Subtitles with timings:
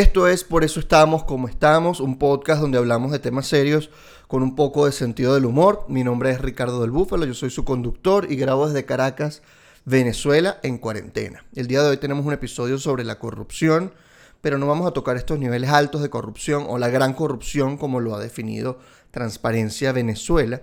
[0.00, 3.90] Esto es Por eso estamos como estamos, un podcast donde hablamos de temas serios
[4.28, 5.84] con un poco de sentido del humor.
[5.88, 9.42] Mi nombre es Ricardo del Búfalo, yo soy su conductor y grabo desde Caracas,
[9.84, 11.44] Venezuela, en cuarentena.
[11.54, 13.92] El día de hoy tenemos un episodio sobre la corrupción,
[14.40, 18.00] pero no vamos a tocar estos niveles altos de corrupción o la gran corrupción como
[18.00, 18.78] lo ha definido
[19.10, 20.62] Transparencia Venezuela.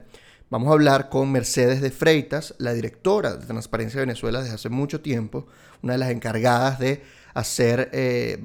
[0.49, 5.01] Vamos a hablar con Mercedes de Freitas, la directora de Transparencia Venezuela desde hace mucho
[5.01, 5.45] tiempo,
[5.83, 7.03] una de las encargadas de
[7.35, 8.41] hacer eh,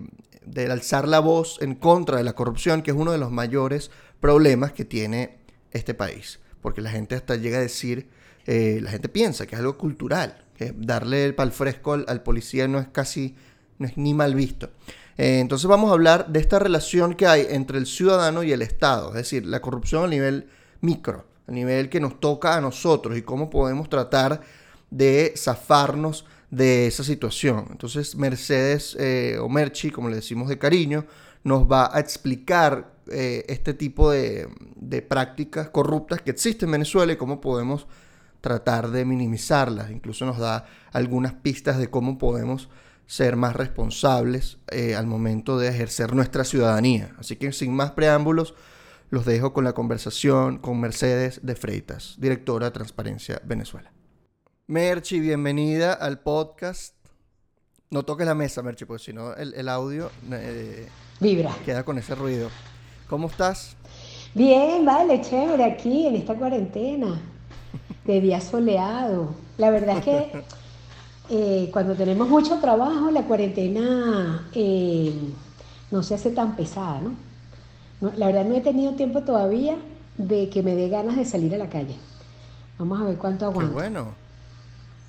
[0.46, 3.90] de alzar la voz en contra de la corrupción, que es uno de los mayores
[4.20, 5.38] problemas que tiene
[5.70, 6.40] este país.
[6.60, 8.08] Porque la gente hasta llega a decir,
[8.46, 12.68] eh, la gente piensa que es algo cultural, que darle el pal fresco al, policía
[12.68, 13.34] no es casi,
[13.78, 14.70] no es ni mal visto.
[15.16, 18.62] Eh, entonces vamos a hablar de esta relación que hay entre el ciudadano y el
[18.62, 20.48] Estado, es decir, la corrupción a nivel
[20.80, 24.40] micro, a nivel que nos toca a nosotros y cómo podemos tratar
[24.90, 27.66] de zafarnos de esa situación.
[27.70, 31.06] Entonces Mercedes eh, o Merchi, como le decimos de cariño,
[31.44, 34.48] nos va a explicar eh, este tipo de,
[35.08, 37.86] prácticas corruptas que existen en Venezuela y cómo podemos
[38.42, 39.90] tratar de minimizarlas.
[39.90, 42.68] Incluso nos da algunas pistas de cómo podemos
[43.06, 47.14] ser más responsables eh, al momento de ejercer nuestra ciudadanía.
[47.18, 48.54] Así que sin más preámbulos,
[49.08, 53.90] los dejo con la conversación con Mercedes de Freitas, directora de Transparencia Venezuela.
[54.72, 56.94] Merchi, bienvenida al podcast.
[57.90, 60.88] No toques la mesa, Merchi, porque si no el, audio eh,
[61.20, 61.54] vibra.
[61.66, 62.48] Queda con ese ruido.
[63.06, 63.76] ¿Cómo estás?
[64.32, 67.20] Bien, vale, chévere, aquí en esta cuarentena,
[68.06, 69.34] de día soleado.
[69.58, 70.42] La verdad es que
[71.28, 75.12] eh, cuando tenemos mucho trabajo, la cuarentena eh,
[75.90, 78.10] no se hace tan pesada, ¿no?
[78.16, 79.76] La verdad no he tenido tiempo todavía
[80.16, 81.96] de que me dé ganas de salir a la calle.
[82.78, 83.70] Vamos a ver cuánto aguanto.
[83.70, 84.21] Qué bueno.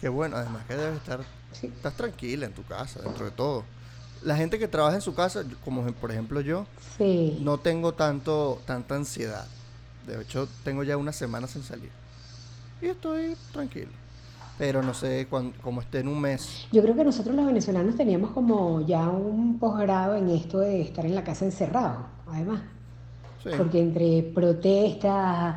[0.03, 1.21] Qué bueno, además que debes estar,
[1.61, 3.63] estás tranquila en tu casa, dentro de todo.
[4.21, 6.65] La gente que trabaja en su casa, como por ejemplo yo,
[7.39, 9.45] no tengo tanto, tanta ansiedad.
[10.05, 11.89] De hecho, tengo ya unas semanas sin salir.
[12.81, 13.91] Y estoy tranquilo.
[14.57, 16.67] Pero no sé cómo esté en un mes.
[16.73, 21.05] Yo creo que nosotros los venezolanos teníamos como ya un posgrado en esto de estar
[21.05, 22.59] en la casa encerrado, además.
[23.57, 25.55] Porque entre protestas,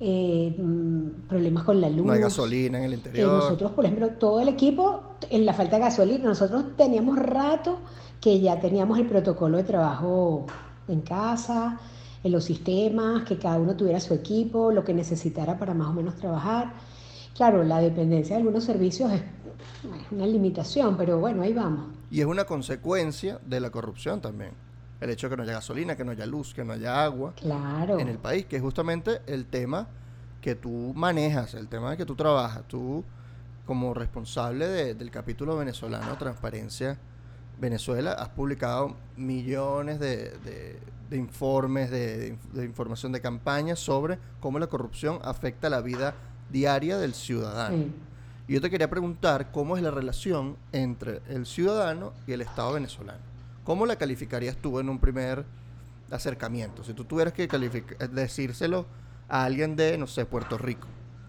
[0.00, 2.06] eh, mm, problemas con la luz.
[2.06, 3.32] No hay gasolina en el interior.
[3.32, 7.78] nosotros, por ejemplo, todo el equipo, en la falta de gasolina, nosotros teníamos rato
[8.20, 10.46] que ya teníamos el protocolo de trabajo
[10.88, 11.78] en casa,
[12.22, 15.92] en los sistemas, que cada uno tuviera su equipo, lo que necesitara para más o
[15.92, 16.72] menos trabajar.
[17.34, 19.22] Claro, la dependencia de algunos servicios es
[20.10, 21.86] una limitación, pero bueno, ahí vamos.
[22.10, 24.52] Y es una consecuencia de la corrupción también
[25.00, 27.34] el hecho de que no haya gasolina, que no haya luz, que no haya agua
[27.42, 29.88] en el país, que es justamente el tema
[30.46, 33.02] que tú manejas, el tema de que tú trabajas, tú
[33.64, 37.00] como responsable del capítulo venezolano Transparencia
[37.58, 40.78] Venezuela, has publicado millones de,
[41.10, 46.14] informes, de, información de campaña sobre cómo la corrupción afecta la vida
[46.48, 47.86] diaria del ciudadano.
[48.46, 52.74] Y yo te quería preguntar cómo es la relación entre el ciudadano y el Estado
[52.74, 53.18] venezolano.
[53.64, 55.44] ¿Cómo la calificarías tú en un primer
[56.08, 56.84] acercamiento?
[56.84, 57.48] Si tú tuvieras que
[58.12, 58.86] decírselo
[59.28, 60.86] a alguien de, no sé, Puerto Rico,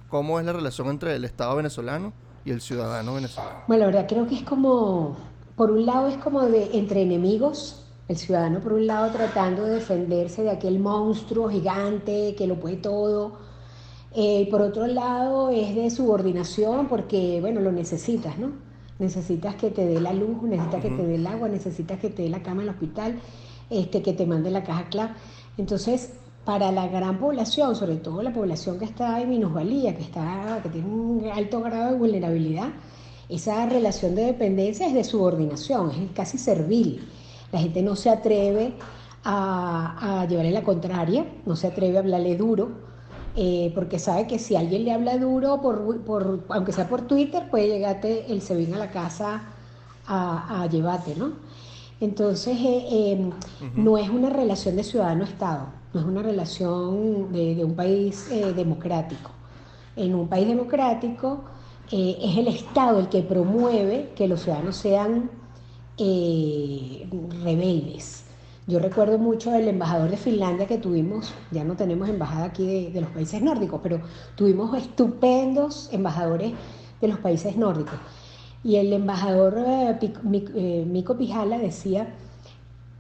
[0.10, 2.14] ¿cómo es la relación entre el Estado venezolano
[2.46, 3.60] y el ciudadano venezolano?
[3.68, 5.18] Bueno, la verdad creo que es como,
[5.56, 9.76] por un lado es como de entre enemigos, el ciudadano por un lado tratando de
[9.76, 13.40] defenderse de aquel monstruo gigante que lo puede todo.
[14.16, 18.68] Eh, por otro lado es de subordinación porque, bueno, lo necesitas, ¿no?
[19.00, 22.24] necesitas que te dé la luz, necesitas que te dé el agua, necesitas que te
[22.24, 23.20] dé la cama en el hospital,
[23.70, 25.12] este, que te mande la caja clave.
[25.58, 26.14] Entonces,
[26.48, 30.70] para la gran población, sobre todo la población que está en minusvalía, que, está, que
[30.70, 32.70] tiene un alto grado de vulnerabilidad,
[33.28, 37.06] esa relación de dependencia es de subordinación, es casi servil.
[37.52, 38.76] La gente no se atreve
[39.26, 42.70] a, llevarle la contraria, no se atreve a hablarle duro,
[43.36, 47.68] eh, porque sabe que si alguien le habla duro, por, aunque sea por Twitter, puede
[47.68, 49.44] llegarte el SEBIN a la casa
[50.08, 51.34] a, llevarte, ¿no?
[52.00, 53.32] Entonces, eh, em,
[53.76, 59.32] no es una relación de ciudadano-estado, no es una relación de, un país eh, democrático.
[59.96, 61.42] En un país democrático
[61.90, 65.32] es el Estado el que promueve que los ciudadanos sean
[67.44, 68.28] rebeldes
[68.70, 73.00] yo recuerdo mucho el embajador de Finlandia que tuvimos, ya no tenemos embajada aquí de,
[73.00, 74.02] los países nórdicos, pero
[74.36, 76.52] tuvimos estupendos embajadores
[77.00, 77.98] de los países nórdicos.
[78.64, 79.98] Y el embajador eh,
[80.56, 82.08] eh, Pijala decía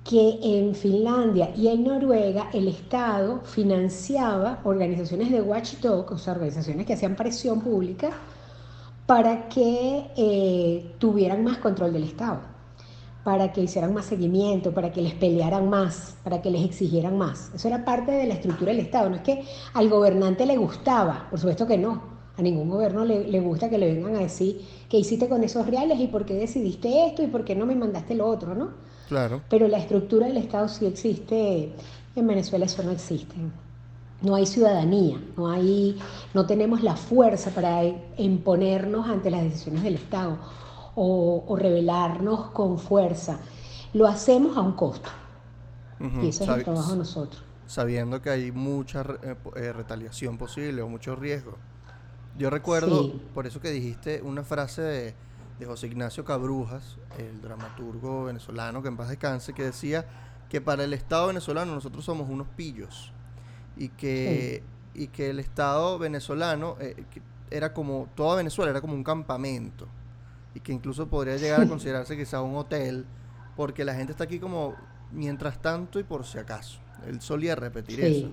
[0.03, 6.85] que en Finlandia y en Noruega el Estado financiaba organizaciones de watchdog, o sea, organizaciones
[6.85, 8.11] que hacían presión pública,
[9.05, 12.57] para que eh, tuvieran más control del Estado
[13.27, 17.51] para que hicieran más seguimiento, para que les pelearan más, para que les exigieran más.
[17.53, 19.09] Eso era parte de la estructura del Estado.
[19.09, 19.43] No es que
[19.73, 22.16] al gobernante le gustaba, por supuesto que no.
[22.37, 25.65] A ningún gobierno le, le gusta que le vengan a decir qué hiciste con esos
[25.65, 28.69] reales y por qué decidiste esto y por qué no me mandaste lo otro, ¿no?
[29.07, 29.41] Claro.
[29.49, 31.73] Pero la estructura del Estado sí existe.
[32.15, 33.35] En Venezuela eso no existe.
[34.21, 35.97] No hay ciudadanía, no, hay,
[36.33, 37.83] no tenemos la fuerza para
[38.17, 40.39] imponernos ante las decisiones del Estado
[40.95, 43.39] o, rebelarnos con fuerza.
[43.93, 45.09] Lo hacemos a un costo.
[45.99, 47.43] Y eso es el trabajo de nosotros.
[47.67, 51.55] Sabiendo que hay mucha eh, eh, retaliación posible o mucho riesgo.
[52.37, 55.15] Yo recuerdo, por eso que dijiste una frase de,
[55.59, 60.05] de, José Ignacio Cabrujas, el dramaturgo venezolano que en paz descanse, que decía
[60.49, 63.11] que para el Estado venezolano nosotros somos unos pillos
[63.75, 64.63] y que,
[64.93, 67.03] y que el Estado venezolano eh,
[67.49, 69.87] era como, toda Venezuela era como un campamento
[70.53, 73.05] y que incluso podría llegar a considerarse quizá un hotel,
[73.55, 74.75] porque la gente está aquí como
[75.11, 76.79] mientras tanto y por si acaso.
[77.05, 78.29] Él solía repetir eso.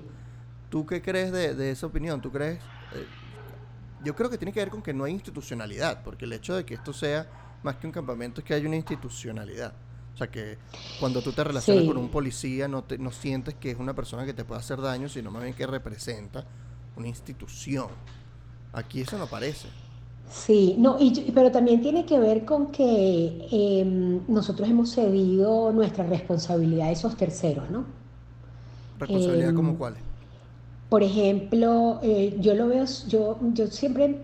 [0.70, 2.20] ¿Tú qué crees de, esa opinión?
[2.20, 2.58] ¿Tú crees?
[2.94, 3.06] Eh,
[4.04, 6.64] yo creo que tiene que ver con que no hay institucionalidad, porque el hecho de
[6.64, 7.26] que esto sea
[7.62, 9.72] más que un campamento es que hay una institucionalidad.
[10.14, 10.58] O sea, que
[11.00, 14.24] cuando tú te relacionas con un policía no, te, no sientes que es una persona
[14.24, 16.44] que te puede hacer daño, sino más bien que representa
[16.96, 17.88] una institución.
[18.72, 19.68] Aquí eso no parece.
[20.30, 26.04] Sí, no, y, pero también tiene que ver con que em, nosotros hemos cedido nuestra
[26.06, 27.84] responsabilidad a esos terceros, ¿no?
[28.98, 29.96] ¿Responsabilidad como em, cuál?
[30.88, 34.20] Por ejemplo, eh, yo lo veo, yo, yo siempre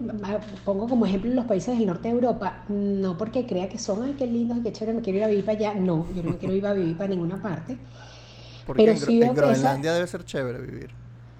[0.64, 4.14] pongo como ejemplo los países del norte de Europa, no porque crea que son, ay,
[4.16, 5.74] qué lindos, qué chévere, me quiero ir a vivir para allá.
[5.74, 7.76] No, yo no me quiero ir a vivir para ninguna parte.
[8.66, 10.90] Porque pero en, sí en Groenlandia debe ser chévere vivir.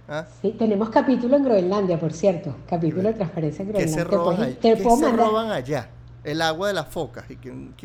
[0.08, 0.26] ¿Ah?
[0.43, 2.56] Sí, tenemos capítulo en Groenlandia, por cierto.
[2.69, 4.05] Capítulo de transparencia en Groenlandia.
[4.05, 5.88] ¿Qué se roban, ¿Qué se roban allá?
[6.25, 7.25] El agua de las focas.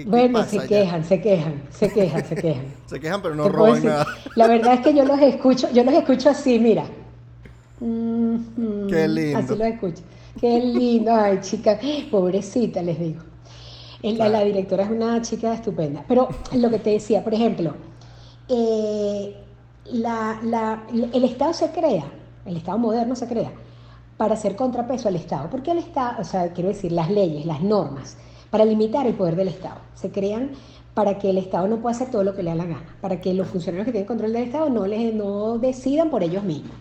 [0.06, 2.66] bueno, se quejan, se quejan, se quejan, se quejan.
[2.86, 4.08] se quejan, pero no roban nada.
[4.36, 6.86] La verdad es que yo los escucho, yo los escucho así, mira.
[7.80, 9.38] Qué lindo.
[9.38, 10.04] Así los escucho.
[10.40, 11.14] Qué lindo.
[11.14, 11.80] Ay, chica,
[12.10, 13.22] pobrecita, les digo.
[14.02, 16.06] La, la directora es una chica estupenda.
[16.08, 17.74] Pero lo que te decía, por ejemplo,
[18.48, 19.36] eh,
[19.92, 22.06] la, el Estado se crea,
[22.46, 23.52] el Estado moderno se crea
[24.18, 25.50] para hacer contrapeso al Estado.
[25.50, 28.18] Porque el Estado, o sea, quiero decir, las leyes, las normas,
[28.50, 30.52] para limitar el poder del Estado, se crean
[30.94, 33.20] para que el Estado no pueda hacer todo lo que le da la gana, para
[33.20, 36.72] que los funcionarios que tienen control del Estado no, les, no decidan por ellos mismos.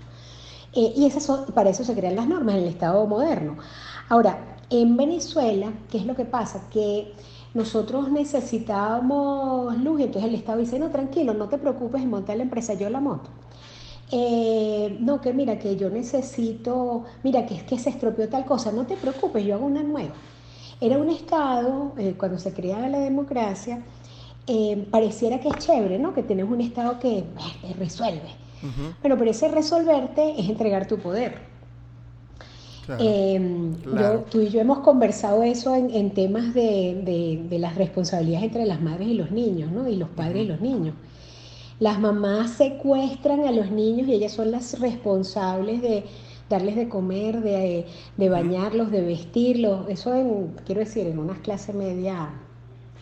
[0.74, 3.56] Eh, y esas para eso se crean las normas en el Estado moderno.
[4.08, 6.68] Ahora, en Venezuela, ¿qué es lo que pasa?
[6.70, 7.12] Que
[7.54, 12.42] nosotros necesitábamos luz, entonces el Estado dice, no, tranquilo, no te preocupes en montar la
[12.42, 13.30] empresa, yo la monto.
[14.10, 18.72] Eh, no, que mira, que yo necesito, mira, que es que se estropeó tal cosa,
[18.72, 20.14] no te preocupes, yo hago una nueva.
[20.80, 23.84] Era un Estado, eh, cuando se creaba la democracia,
[24.46, 26.12] eh, pareciera que es chévere, ¿no?
[26.14, 27.24] Que tenemos un Estado que
[27.78, 28.43] resuelve.
[29.00, 31.54] Bueno, pero ese resolverte es entregar tu poder.
[32.98, 33.74] Em,
[34.30, 39.14] tú y yo hemos conversado eso en, temas de, las responsabilidades entre las madres y
[39.14, 39.88] los niños, ¿no?
[39.88, 40.94] Y los padres y los niños.
[41.80, 46.04] Las mamás secuestran a los niños y ellas son las responsables de
[46.48, 47.86] darles de comer, de,
[48.28, 49.88] bañarlos, de vestirlos.
[49.88, 52.30] Eso en, quiero decir, en una clase media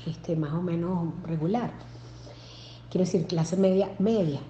[0.06, 1.72] este, más o menos regular.
[2.90, 4.40] Quiero decir, clase media, media.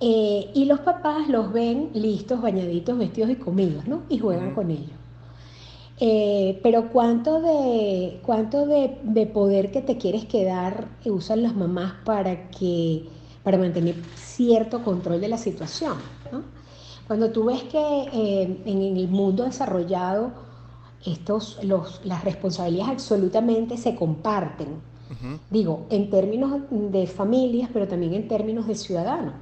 [0.00, 4.02] Eh, y los papás los ven listos, bañaditos, vestidos y comidos, ¿no?
[4.08, 4.96] Y juegan con ellos.
[5.98, 12.50] Eh, pero cuánto de cuánto de, poder que te quieres quedar usan las mamás para
[12.50, 13.08] que
[13.42, 15.94] para mantener cierto control de la situación.
[16.30, 16.42] ¿no?
[17.06, 20.32] Cuando tú ves que eh, en el mundo desarrollado
[21.06, 24.80] estos, los, las responsabilidades absolutamente se comparten,
[25.50, 29.34] digo, en términos de familias, pero también en términos de ciudadanos.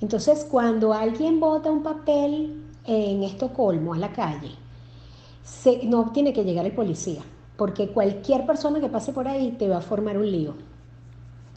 [0.00, 4.52] Entonces, cuando alguien bota un papel en Estocolmo a la calle,
[5.84, 7.22] no tiene que llegar el policía,
[7.56, 10.54] porque cualquier persona que pase por ahí te va a formar un lío.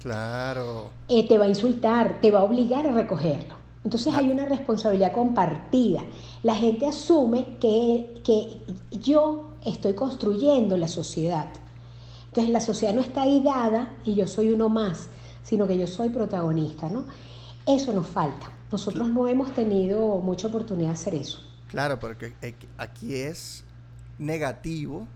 [0.01, 0.89] Claro.
[1.07, 3.55] Eh, te va a insultar, te va a obligar a recogerlo.
[3.85, 6.01] Entonces hay una responsabilidad compartida.
[6.41, 11.47] La gente asume que, que yo estoy construyendo la sociedad.
[12.27, 15.09] Entonces la sociedad no está ahí dada y yo soy uno más,
[15.43, 17.05] sino que yo soy protagonista, ¿no?
[17.65, 18.51] Eso nos falta.
[18.71, 21.39] Nosotros no hemos tenido mucha oportunidad de hacer eso.
[21.69, 22.33] Claro, porque
[22.77, 23.63] aquí es
[24.19, 25.07] negativo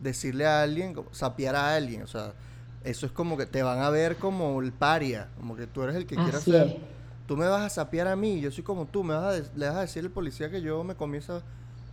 [0.00, 2.34] decirle a alguien, sapear a alguien, o sea,
[2.84, 5.96] eso es como que te van a ver como el paria, como que tú eres
[5.96, 6.78] el que quiere hacer.
[7.26, 9.66] Tú me vas a sapear a mí, yo soy como tú, me vas a le
[9.66, 11.18] vas a decir al policía que yo me comí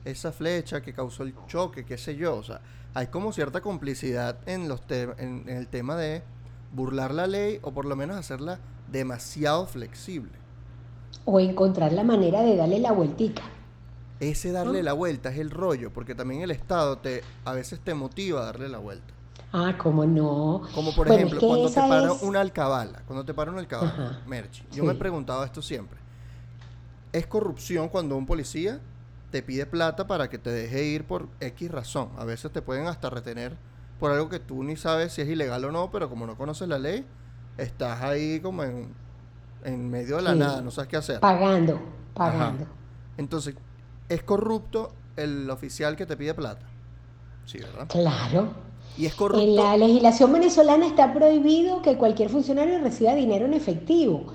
[0.04, 2.60] esa, flecha que causó el choque, qué sé yo, o sea,
[2.94, 6.22] hay como cierta complicidad en los en el tema de
[6.74, 8.60] burlar la ley o por lo menos hacerla
[8.92, 10.32] demasiado flexible.
[11.26, 13.44] O encontrar la manera de darle la vueltica.
[14.20, 17.94] Ese darle la vuelta es el rollo, porque también el Estado te a veces te
[17.94, 19.14] motiva a darle la vuelta.
[19.54, 20.62] Ah, ¿cómo no?
[20.74, 24.64] Como por ejemplo, cuando te para una alcabala, cuando te para una alcabala, Merchi.
[24.72, 26.00] Yo me he preguntado esto siempre.
[27.12, 28.80] ¿Es corrupción cuando un policía
[29.32, 32.10] te pide plata para que te deje ir por X razón?
[32.18, 33.58] A veces te pueden hasta retener
[34.02, 36.68] por algo que tú ni sabes si es ilegal o no, pero como no conoces
[36.68, 37.06] la ley,
[37.56, 41.20] estás ahí como en, medio de la nada, no sabes qué hacer.
[41.20, 41.80] Pagando,
[42.16, 42.66] pagando.
[43.18, 43.54] Entonces,
[44.10, 46.66] ¿es corrupto el oficial que te pide plata?
[47.46, 47.88] Sí, ¿verdad?
[47.90, 48.50] Claro.
[48.98, 49.40] Y es corrupto.
[49.40, 54.34] En la legislación venezolana está prohibido que cualquier funcionario reciba dinero en efectivo.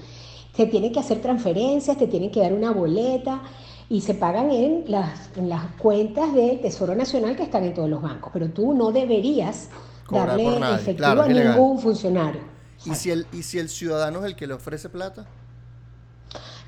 [0.55, 3.43] Se tiene que hacer transferencias, te tienen que dar una boleta
[3.89, 8.03] y se pagan en las, las cuentas del Tesoro Nacional que están en todos los
[8.03, 8.31] bancos.
[8.33, 9.69] Pero tú no deberías
[10.11, 12.41] darle efectivo a ningún funcionario.
[12.85, 15.27] ¿Y si, el, ¿Y si el ciudadano es el que le ofrece plata?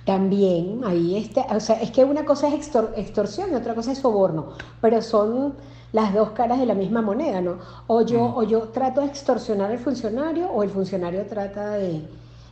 [0.05, 2.55] También, ahí está, o sea, es que una cosa es
[2.97, 5.55] extorsión y otra cosa es soborno, pero son
[5.93, 7.59] las dos caras de la misma moneda, ¿no?
[7.89, 12.09] O yo, o yo trato de extorsionar al funcionario o el funcionario trata de,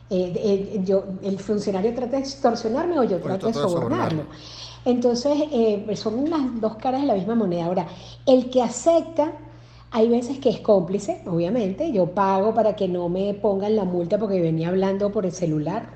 [0.08, 4.24] eh, eh, yo, el funcionario trata de extorsionarme o yo trato de sobornarlo.
[4.84, 7.64] Entonces, eh, son las dos caras de la misma moneda.
[7.66, 7.88] Ahora,
[8.24, 9.32] el que acepta,
[9.90, 11.90] hay veces que es cómplice, obviamente.
[11.90, 15.88] Yo pago para que no me pongan la multa porque venía hablando por el celular.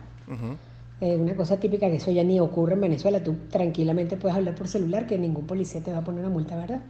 [1.00, 3.22] una cosa típica que eso ya ni ocurre en Venezuela.
[3.22, 6.56] Tú tranquilamente puedes hablar por celular que ningún policía te va a poner una multa,
[6.56, 6.80] ¿verdad?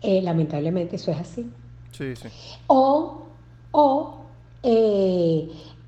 [0.00, 1.50] Eh, lamentablemente eso es así.
[1.92, 2.28] Sí, sí.
[2.68, 3.26] O,
[3.72, 4.14] o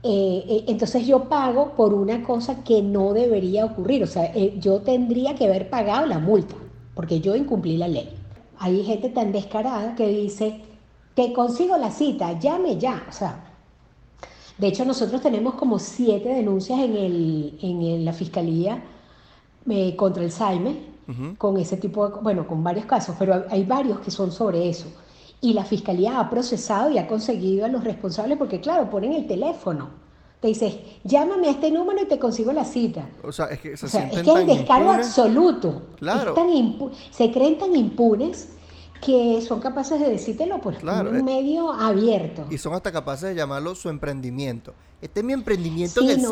[0.03, 4.05] eh, eh, entonces yo pago por una cosa que no debería ocurrir.
[4.05, 6.55] O sea, yo tendría que haber pagado la multa,
[6.95, 8.09] porque yo incumplí la ley.
[8.59, 10.63] Hay gente tan descarada que dice,
[11.15, 13.07] te consigo la cita, llame ya.
[13.09, 13.45] O sea,
[14.57, 18.83] de hecho nosotros tenemos como siete denuncias en, el, en la fiscalía
[19.97, 20.89] contra el SAIME
[21.39, 24.89] con ese tipo de, bueno, con varios casos, pero hay varios que son sobre eso.
[25.41, 29.27] Y la fiscalía ha procesado y ha conseguido a los responsables porque, claro, ponen el
[29.27, 29.91] teléfono.
[30.41, 33.09] Te dices, llámame a este número y te consigo la cita.
[33.25, 35.83] O sea, es que, se o sea, es que hay descargo absoluto.
[35.97, 36.35] Claro.
[37.11, 38.49] se creen tan impunes
[39.01, 41.23] que son capaces de decírtelo por un eh.
[41.23, 42.47] medio abierto.
[42.51, 44.75] Y son hasta capaces de llamarlo su emprendimiento.
[45.01, 46.31] Este es mi emprendimiento en el no,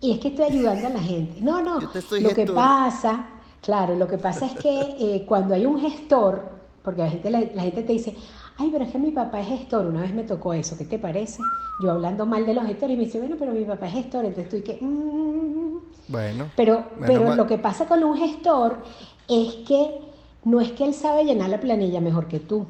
[0.00, 1.40] Y es que estoy ayudando a la gente.
[1.40, 1.80] No, no.
[1.80, 3.30] lo que pasa
[3.66, 6.55] Claro, lo que pasa es que eh, cuando hay un gestor,
[6.86, 8.14] porque la gente, la, gente te dice,
[8.58, 11.00] ay, pero es que mi papá es gestor, una vez me tocó eso, ¿qué te
[11.00, 11.42] parece?
[11.82, 14.24] Yo hablando mal de los gestores y me dice, bueno, pero mi papá es gestor,
[14.24, 14.78] entonces tú y que...
[14.80, 15.80] Mm".
[16.06, 16.48] bueno.
[16.54, 18.84] Pero, pero lo que pasa con un gestor
[19.26, 19.98] es que
[20.44, 22.66] no es que él sabe llenar la planilla mejor que tú,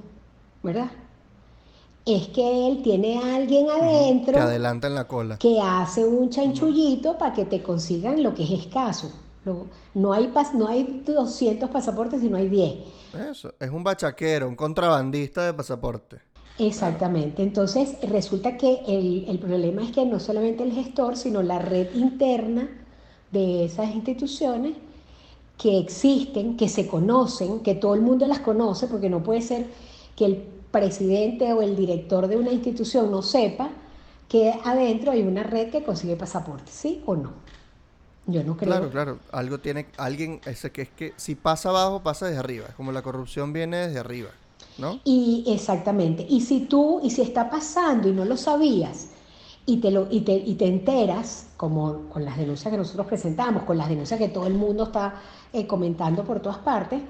[0.62, 0.90] ¿verdad?
[2.06, 4.32] Es que él tiene a alguien adentro...
[4.32, 5.36] Que adelanta en la cola.
[5.36, 9.12] Que hace un chanchullito para que te consigan lo que es escaso.
[9.94, 12.74] No hay, no hay 200 pasaportes, sino hay 10.
[13.30, 16.18] Eso, es un bachaquero, un contrabandista de pasaporte.
[16.58, 17.42] Exactamente.
[17.42, 21.94] Entonces, resulta que el, el, problema es que no solamente el gestor, sino la red
[21.94, 22.68] interna
[23.30, 24.74] de esas instituciones
[25.58, 29.66] que existen, que se conocen, que todo el mundo las conoce, porque no puede ser
[30.14, 30.36] que el
[30.70, 33.70] presidente o el director de una institución no sepa
[34.28, 37.32] que adentro hay una red que consigue pasaportes, ¿sí o no?
[38.26, 38.70] Yo no creo.
[38.70, 39.18] Claro, claro.
[39.32, 42.66] Algo tiene, alguien, ese que es que si pasa abajo, pasa desde arriba.
[42.68, 44.30] Es como la corrupción viene desde arriba,
[44.78, 45.00] ¿no?
[45.04, 46.26] Y exactamente.
[46.28, 49.10] Y si tú, y si está pasando y no lo sabías,
[49.64, 53.64] y te, lo, y te, y te enteras, como con las denuncias que nosotros presentamos,
[53.64, 55.20] con las denuncias que todo el mundo está
[55.52, 57.00] eh, comentando por todas partes,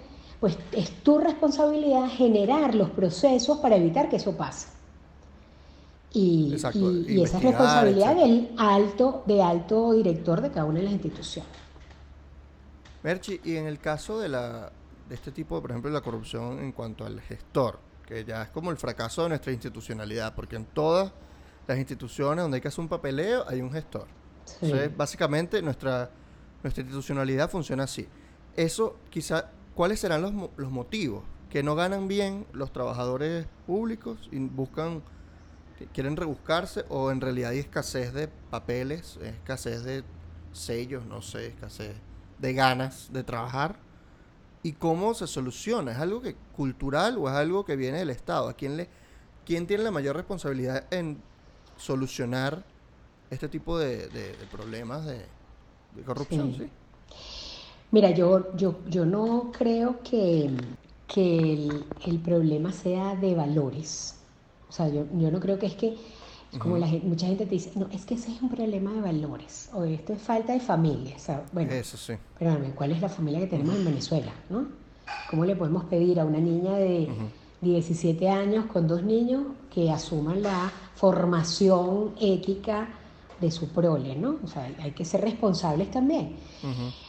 [0.41, 4.76] pues es tu responsabilidad generar los procesos para evitar que eso pase.
[6.19, 11.53] Y, esa es responsabilidad del alto, de alto director de cada una de las instituciones.
[13.03, 14.73] Merchi, y en el caso de, la,
[15.11, 18.49] de este tipo, por ejemplo, de la corrupción en cuanto al gestor, que ya es
[18.49, 21.13] como el fracaso de nuestra institucionalidad, porque en todas
[21.67, 24.07] las instituciones donde hay que hacer un papeleo hay un gestor.
[24.63, 26.09] Entonces, básicamente nuestra,
[26.63, 28.09] nuestra institucionalidad funciona así.
[28.57, 31.25] Eso, quizá, ¿cuáles serán los, los motivos?
[31.51, 35.03] Que no ganan bien los trabajadores públicos y buscan
[35.93, 40.05] quieren rebuscarse o en realidad hay escasez de papeles, escasez de
[40.53, 41.95] sellos, no sé, escasez
[42.39, 43.77] de ganas de trabajar.
[44.63, 45.93] ¿Y cómo se soluciona?
[45.93, 48.49] ¿Es algo que cultural o es algo que viene del Estado?
[48.49, 48.89] ¿A quién, le,
[49.45, 51.23] quién tiene la mayor responsabilidad en
[51.77, 52.65] solucionar
[53.31, 54.09] este tipo de,
[54.51, 55.25] problemas de,
[56.05, 56.55] corrupción?
[56.55, 56.69] Sí.
[57.93, 60.51] Mira, yo, yo, yo no creo que,
[61.07, 61.69] que
[62.05, 64.16] el, problema sea de valores
[64.77, 65.97] sea, yo, yo no creo que es que,
[66.59, 69.01] como la gente, mucha gente te dice, no, es que ese es un problema de
[69.01, 71.17] valores, o esto es falta de familia.
[71.17, 72.13] O sea, bueno, Eso sí.
[72.13, 74.33] Espérame, ¿cuál es la familia que tenemos en Venezuela?
[74.49, 74.67] ¿no?
[75.31, 77.09] ¿Cómo le podemos pedir a una niña de
[77.61, 82.89] 17 años con dos niños que asuman la formación ética
[83.41, 84.17] de su prole?
[84.17, 84.39] ¿no?
[84.43, 86.37] O sea, hay que ser responsables también.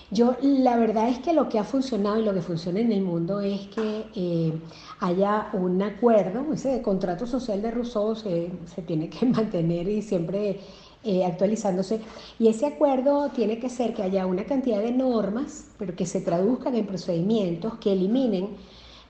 [0.10, 3.02] Yo, la verdad es que lo que ha funcionado y lo que funciona en el
[3.02, 4.54] mundo es que eh,
[5.02, 8.50] haya un acuerdo, ese contrato social de Rousseau se,
[8.86, 10.62] tiene que mantener y siempre
[11.04, 12.00] eh, actualizándose.
[12.40, 16.22] Y ese acuerdo tiene que ser que haya una cantidad de normas, pero que se
[16.22, 18.56] traduzcan en procedimientos que eliminen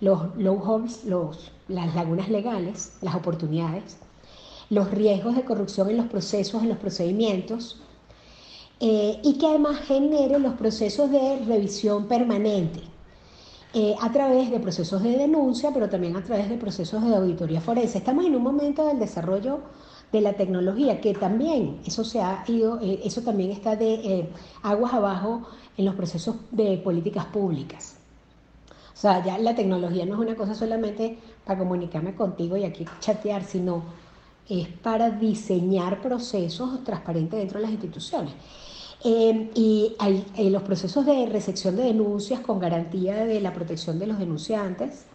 [0.01, 3.97] los loopholes, los, las lagunas legales, las oportunidades,
[4.71, 7.81] los riesgos de corrupción en los procesos, en los procedimientos,
[8.79, 12.81] eh, y que además genere los procesos de revisión permanente.
[13.73, 17.61] eh, a través de procesos de denuncia, pero también a través de procesos de auditoría
[17.61, 17.97] forense.
[17.99, 19.59] Estamos en un momento del desarrollo
[20.11, 24.29] de la tecnología, que también eso se ha ido, eh, eso también está de
[24.63, 25.43] aguas abajo
[25.77, 27.97] en los procesos de políticas públicas.
[28.93, 32.85] O sea, ya la tecnología no es una cosa solamente para comunicarme contigo y aquí
[32.99, 33.83] chatear, sino
[34.49, 38.33] es para diseñar procesos transparentes dentro de las instituciones.
[39.03, 39.95] Eh, y
[40.35, 45.05] eh, los procesos de recepción de denuncias con garantía de la protección de los denunciantes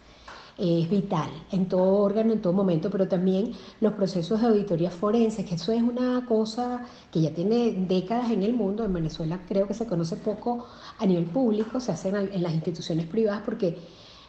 [0.58, 4.90] eh, es vital en todo órgano, en todo momento, pero también los procesos de auditoría
[4.90, 8.84] forense, que eso es una cosa que ya tiene décadas en el mundo.
[8.84, 10.66] En Venezuela creo que se conoce poco
[10.98, 13.78] a nivel público, se hacen en las instituciones privadas porque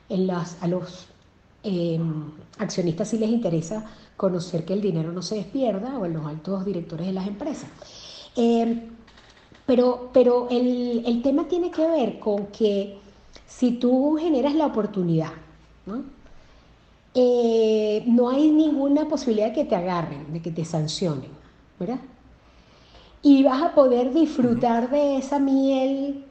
[0.10, 1.08] en las, a los
[1.64, 2.00] eh,
[2.58, 3.86] accionistas sí les interesa
[4.18, 7.70] conocer que el dinero no se despierda o en los altos directores de las empresas.
[8.36, 8.90] Eh,
[9.66, 12.98] pero pero el, el, tema tiene que ver con que
[13.48, 15.32] si tú generas la oportunidad,
[15.86, 16.04] ¿no?
[17.16, 21.30] Eh, no hay ninguna posibilidad de que te agarren, de que te sancionen,
[21.80, 22.00] ¿verdad?
[23.22, 26.26] Y vas a poder disfrutar de esa miel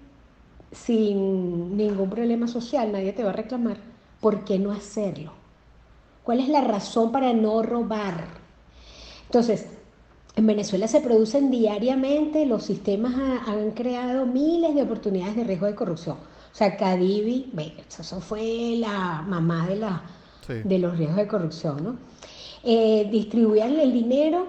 [0.72, 3.76] sin ningún problema social, nadie te va a reclamar.
[4.20, 5.32] ¿Por qué no hacerlo?
[6.24, 8.24] ¿Cuál es la razón para no robar?
[9.26, 9.66] Entonces,
[10.34, 15.66] en Venezuela se producen diariamente, los sistemas ha, han creado miles de oportunidades de riesgo
[15.66, 16.16] de corrupción.
[16.16, 20.02] O sea, Cadivi, bueno, eso fue la mamá de, la,
[20.46, 20.54] sí.
[20.64, 21.96] de los riesgos de corrupción, ¿no?
[22.64, 24.46] Eh, distribuían el dinero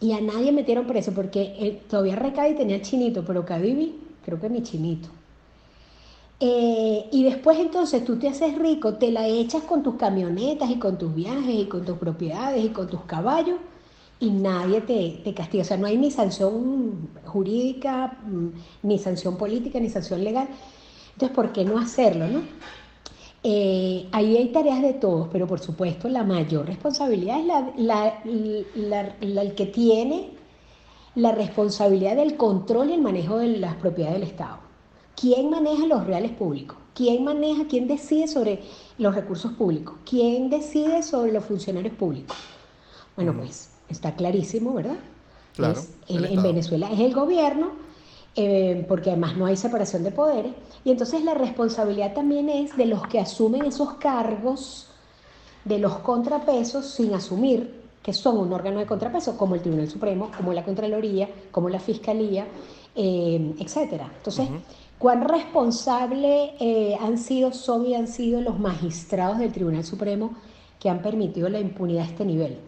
[0.00, 3.94] y a nadie metieron preso porque eh, todavía Recadi tenía chinito, pero Cadivi
[4.24, 5.08] creo que ni chinito.
[6.38, 10.78] Eh, y después entonces tú te haces rico, te la echas con tus camionetas y
[10.78, 13.58] con tus viajes y con tus propiedades y con tus caballos
[14.22, 15.62] y nadie te, te, castiga.
[15.62, 18.18] O sea, no hay ni sanción jurídica,
[18.82, 20.48] ni sanción política, ni sanción legal.
[21.14, 22.28] Entonces, ¿por qué no hacerlo?
[22.28, 22.42] No?
[23.42, 28.22] Eh, ahí hay tareas de todos, pero por supuesto la mayor responsabilidad es la, la,
[28.76, 30.30] la, el que tiene
[31.16, 34.58] la responsabilidad del control y el manejo de las propiedades del Estado.
[35.20, 36.78] ¿Quién maneja los reales públicos?
[36.94, 38.62] ¿Quién maneja, quién decide sobre
[38.98, 39.96] los recursos públicos?
[40.08, 42.36] ¿Quién decide sobre los funcionarios públicos?
[43.16, 44.96] Bueno, pues está clarísimo, ¿verdad?
[45.54, 47.72] Claro, es, en Venezuela es el gobierno,
[48.34, 50.52] eh, porque además no hay separación de poderes,
[50.84, 54.88] y entonces la responsabilidad también es de los que asumen esos cargos,
[55.64, 60.30] de los contrapesos sin asumir que son un órgano de contrapeso, como el Tribunal Supremo,
[60.36, 62.46] como la Contraloría, como la Fiscalía,
[62.96, 64.10] eh, etcétera.
[64.16, 64.60] Entonces, uh -huh.
[64.98, 70.34] ¿cuán responsables eh, han sido, son y han sido los magistrados del Tribunal Supremo
[70.80, 72.58] que han permitido la impunidad a este nivel?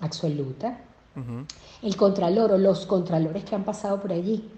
[0.00, 0.78] Absoluta.
[1.14, 1.46] Uh -huh.
[1.82, 4.48] El contralor o los contralores que han pasado por allí,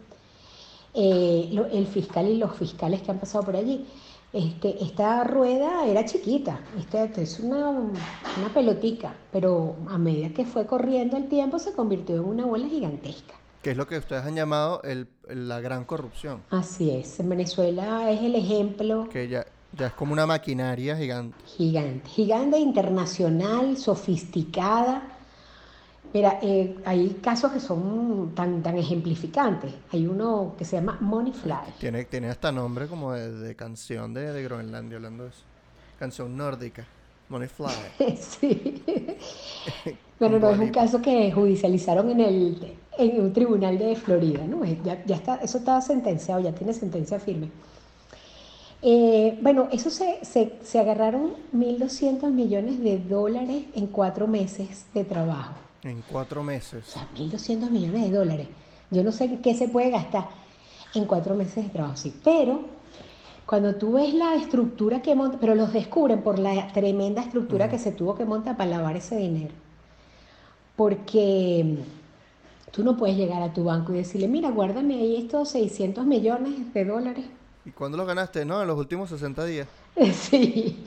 [0.95, 3.87] eh, lo, el fiscal y los fiscales que han pasado por allí.
[4.33, 10.67] Este, esta rueda era chiquita, esta es una, una pelotica, pero a medida que fue
[10.67, 13.35] corriendo el tiempo se convirtió en una bola gigantesca.
[13.63, 16.43] Que es lo que ustedes han llamado el, la gran corrupción.
[16.51, 19.09] Así es, en Venezuela es el ejemplo.
[19.09, 21.35] Que ya, ya es como una maquinaria gigante.
[21.47, 25.18] Gigante, gigante, internacional, sofisticada
[26.13, 29.75] Mira, eh, hay casos que son tan, tan ejemplificantes.
[29.93, 31.75] Hay uno que se llama Money Fly.
[31.79, 35.43] Tiene, tiene hasta nombre como de, de canción de, de, Groenlandia, hablando de eso.
[35.99, 36.87] Canción nórdica.
[37.29, 38.17] Money Fly.
[38.17, 38.83] sí.
[40.19, 44.65] Pero no es un caso que judicializaron en, el, en un tribunal de Florida, ¿no?
[44.65, 47.51] Ya, ya está, eso está sentenciado, ya tiene sentencia firme.
[48.81, 55.05] Eh, bueno, eso se, se, se agarraron 1.200 millones de dólares en cuatro meses de
[55.05, 55.68] trabajo.
[55.83, 56.85] En cuatro meses.
[56.89, 58.49] O sea, 1.200 millones de dólares.
[58.91, 60.29] Yo no sé qué se puede gastar
[60.95, 62.21] en cuatro meses de trabajo, sí.
[62.25, 62.77] Pero
[63.47, 67.79] Cuando tú ves la estructura que monta, pero los descubren por la tremenda estructura que
[67.79, 69.55] se tuvo que montar para lavar ese dinero.
[70.77, 71.85] Porque
[72.71, 76.73] tú no puedes llegar a tu banco y decirle, mira, guárdame ahí estos 600 millones
[76.73, 77.27] de dólares.
[77.65, 78.45] ¿Y cuándo los ganaste?
[78.45, 79.69] No, en los últimos 60 días.
[80.13, 80.85] Sí.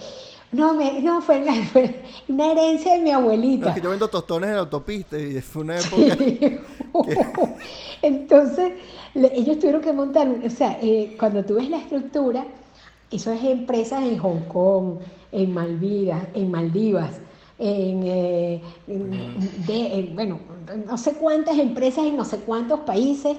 [0.51, 3.65] No, me, no fue, fue una herencia de mi abuelita.
[3.65, 6.17] No, es que yo vendo tostones en la autopista y fue una época.
[6.17, 6.57] Sí.
[8.01, 8.73] Entonces,
[9.13, 12.45] le- ellos tuvieron que montar, o sea, eh, cuando tú ves la estructura,
[13.11, 14.95] eso es empresas en Hong Kong,
[15.31, 17.11] en Malvidas, en Maldivas,
[17.59, 20.39] en, eh, en- de- en, bueno,
[20.85, 23.37] no sé cuántas empresas en no sé cuántos países,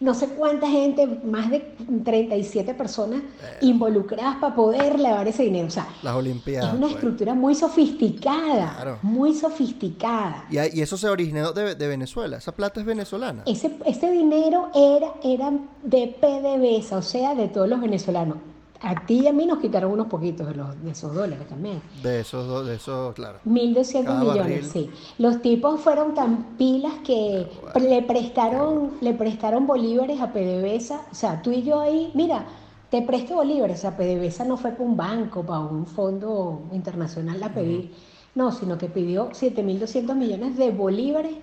[0.00, 1.60] no sé cuánta gente, más de
[2.04, 3.22] 37 personas
[3.60, 5.66] involucradas para poder lavar ese dinero.
[5.66, 6.72] O sea, Las es Olimpiadas.
[6.72, 6.94] una pues.
[6.94, 8.98] estructura muy sofisticada, Claro.
[9.02, 10.44] muy sofisticada.
[10.50, 12.38] Y, y eso se originó de, de Venezuela.
[12.38, 13.42] Esa plata es venezolana.
[13.46, 18.38] Ese, ese dinero era, era de PDVSA, o sea, de todos los venezolanos.
[18.82, 21.82] A ti y a mí nos quitaron unos poquitos de, los, de esos dólares también.
[22.02, 23.38] De esos dos, de esos, claro.
[23.46, 24.64] 1.200 Cada millones, barril.
[24.64, 24.90] sí.
[25.18, 27.46] Los tipos fueron tan pilas que
[27.78, 31.02] le prestaron, le prestaron bolívares a PDVSA.
[31.12, 32.46] O sea, tú y yo ahí, mira,
[32.90, 33.78] te presto bolívares.
[33.78, 37.92] O sea, PDVSA no fue para un banco, para un fondo internacional a pedir.
[38.34, 41.34] No, sino que pidió 7.200 millones de bolívares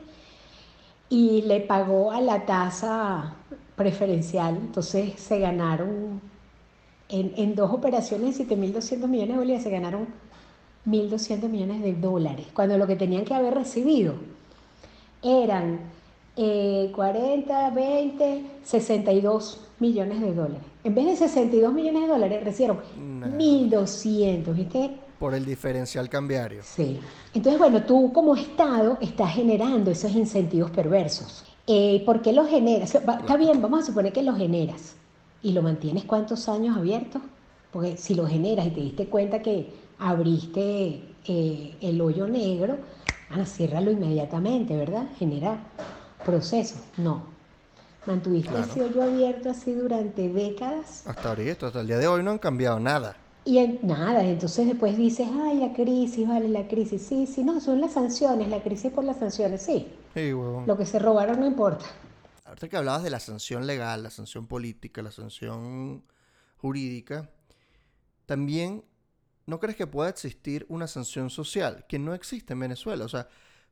[1.09, 3.35] y le pagó a la tasa
[3.75, 4.55] preferencial.
[4.57, 6.19] Entonces se ganaron,
[7.09, 10.07] en, en dos operaciones de 7.200 millones de bolívares, se ganaron
[10.85, 14.13] 1.200 millones de dólares, cuando lo que tenían que haber recibido
[15.23, 15.79] eran
[16.35, 20.61] eh, 40, 20, 62 millones de dólares.
[20.83, 22.79] En vez de 62 millones de dólares, recibieron
[23.19, 23.27] Nah.
[23.27, 24.91] 1.200, ¿viste?
[25.19, 26.61] Por el diferencial cambiario.
[26.63, 26.99] Sí.
[27.33, 31.43] Entonces, bueno, tú como Estado estás generando esos incentivos perversos.
[31.65, 32.89] Eh, ¿Por qué los generas?
[32.89, 34.95] O sea, va- Está bien, vamos a suponer que los generas
[35.43, 37.19] y lo mantienes cuántos años abierto.
[37.71, 42.77] Porque si lo generas y te diste cuenta que abriste eh, el hoyo negro,
[43.29, 45.07] ah, ciérralo inmediatamente, ¿verdad?
[45.17, 45.57] Genera
[46.25, 46.75] proceso.
[46.97, 47.23] No.
[48.05, 48.65] Mantuviste Claro.
[48.65, 52.37] ese hoyo abierto así durante décadas Hasta ahorita, hasta el día de hoy no han
[52.37, 53.17] cambiado nada.
[53.43, 57.01] y en- nada, entonces después dices, ay, la crisis, vale, la crisis.
[57.01, 59.87] Sí, sí, no, son las sanciones, la crisis por las sanciones, sí.
[60.13, 60.63] Sí, huevón.
[60.67, 61.85] Lo que se robaron no importa.
[62.47, 66.03] Ahorita que hablabas de la sanción legal, la sanción política, la sanción
[66.57, 67.29] jurídica,
[68.25, 68.83] también
[69.47, 73.05] ¿no crees que pueda existir una sanción social que no existe en Venezuela?
[73.05, 73.27] O sea,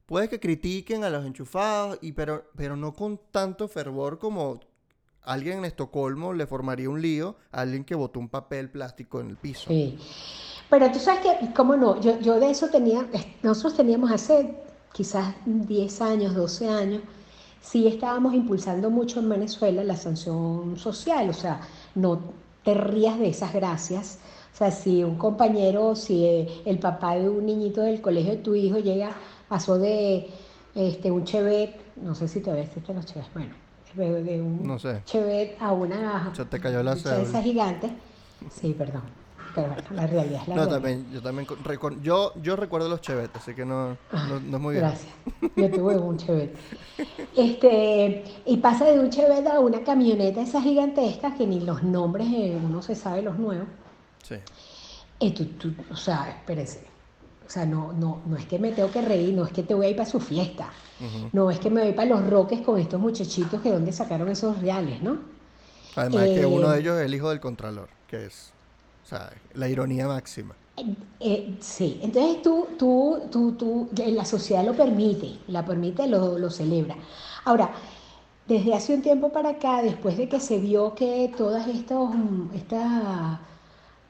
[0.05, 4.61] puede que critiquen a los enchufados, y, pero, pero no con tanto fervor como
[5.21, 9.29] alguien en Estocolmo le formaría un lío a alguien que botó un papel plástico en
[9.29, 9.65] el piso.
[9.67, 9.99] Sí.
[10.69, 12.01] Pero tú sabes que, ¿cómo no?
[12.01, 13.05] Yo, yo de eso tenía,
[13.43, 14.55] nosotros teníamos hace
[14.93, 17.01] quizás 10 años, 12 años,
[17.65, 21.61] sí estábamos impulsando mucho en Venezuela la sanción social, o sea,
[21.95, 22.19] no
[22.63, 24.19] te rías de esas gracias.
[24.53, 28.37] O sea, si un compañero, si eh, el papá de un niñito del colegio de
[28.37, 29.11] tu hijo llega,
[29.49, 30.29] pasó de
[30.75, 33.53] este, un chevet, no sé si todavía existen los chevets, bueno,
[34.23, 35.01] de, un No sé.
[35.05, 37.21] chevet a una Se te cayó la de cédula.
[37.21, 37.91] esas gigantes.
[38.51, 39.01] Sí, perdón.
[39.55, 40.75] Pero bueno, la realidad es la No, realidad.
[40.75, 41.47] también, yo también
[42.03, 44.85] yo, yo recuerdo los chevetes, así que no, Ah, no, no es muy bien.
[44.85, 45.11] Gracias.
[45.55, 46.57] Yo tuve un Chevette.
[47.35, 52.27] Este, y pasa de un Chevette a una camioneta esas gigantescas que ni los nombres
[52.31, 53.67] eh, uno se sabe los nuevos.
[54.23, 54.35] Sí.
[55.19, 56.85] Y tú, tú, o sea, espérese.
[57.45, 59.73] O sea, no, no, no es que me tengo que reír, no es que te
[59.75, 60.69] voy a ir para su fiesta.
[61.33, 64.59] No es que me voy para los roques con estos muchachitos que donde sacaron esos
[64.59, 65.19] reales, ¿no?
[65.95, 68.54] Además que Eh, uno de ellos es el hijo del contralor, que es,
[69.53, 70.55] la ironía máxima.
[70.77, 76.07] Eh, eh, sí, entonces tú, tú, tú, tú, eh, la sociedad lo permite, la permite,
[76.07, 76.95] lo, celebra.
[77.45, 77.71] Ahora,
[78.47, 82.49] desde hace un tiempo para acá, después de que se vio que todos estos mm,
[82.55, 83.39] estas,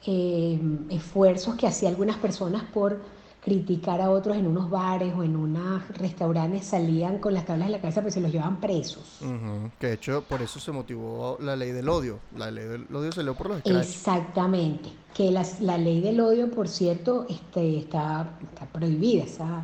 [0.08, 3.02] eh, esfuerzos que hacían algunas personas por
[3.46, 7.74] criticar a otros en unos bares o en unos restaurantes salían con las tablas en
[7.74, 9.20] la cabeza, pues se los llevaban presos.
[9.22, 12.18] Ujú, Que de hecho por eso se motivó la ley del odio.
[12.36, 13.78] La ley del odio salió por los scratch.
[13.86, 19.64] Exactamente, que las- la, ley del odio, por cierto, este, está, está prohibida esa,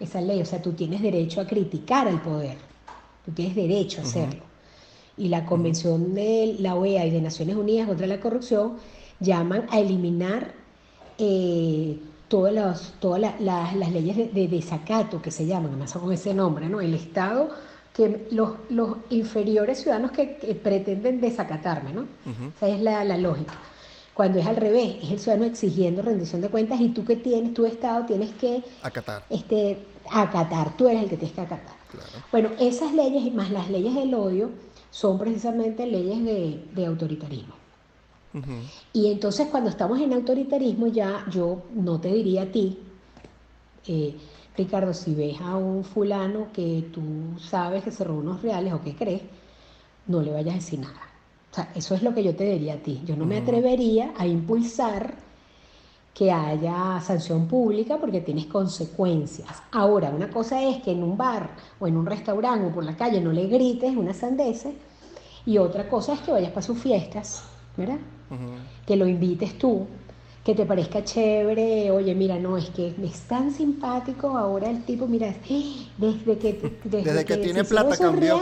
[0.00, 0.40] esa ley.
[0.40, 2.56] O sea, tú tienes derecho a criticar al poder,
[3.26, 4.42] tú tienes derecho a hacerlo.
[5.18, 8.76] Y la Convención de la OEA y de Naciones Unidas contra la Corrupción
[9.20, 10.54] llaman a eliminar
[11.18, 11.98] eh,
[12.32, 16.10] todas, las, todas la- la- las leyes de, de desacato que se llaman, además con
[16.12, 16.80] ese nombre, ¿no?
[16.80, 17.50] El Estado,
[17.92, 22.06] que los, los inferiores ciudadanos que, que pretenden desacatarme, ¿no?
[22.56, 23.52] Esa es la, la lógica.
[24.14, 27.52] Cuando es al revés, es el ciudadano exigiendo rendición de cuentas y tú que tienes,
[27.52, 29.78] tu Estado, tienes que Acatar, este,
[30.10, 31.76] acatar, tú eres el que tienes que acatar.
[31.90, 32.08] claro.
[32.32, 34.48] Bueno, esas leyes, más las leyes del odio,
[34.90, 37.54] son precisamente leyes de, de autoritarismo.
[38.92, 42.78] Y entonces cuando estamos en autoritarismo ya yo no te diría a ti,
[43.86, 44.14] eh,
[44.56, 47.02] Ricardo, si ves a un fulano que tú
[47.38, 49.22] sabes que se robó unos reales o que crees,
[50.06, 51.00] no le vayas a decir nada.
[51.50, 53.02] O sea, eso es lo que yo te diría a ti.
[53.04, 55.14] Yo no me atrevería a impulsar
[56.14, 59.62] que haya sanción pública porque tienes consecuencias.
[59.70, 62.96] Ahora, una cosa es que en un bar o en un restaurante o por la
[62.96, 64.74] calle no le grites una sandese
[65.46, 67.44] y otra cosa es que vayas para sus fiestas,
[67.76, 67.98] ¿verdad?
[68.86, 69.86] Que lo invites tú,
[70.44, 75.06] que te parezca chévere, oye, mira, no, es que es tan simpático ahora el tipo,
[75.06, 76.80] mira, desde que...
[76.84, 78.40] Desde, que, tiene plata cambió.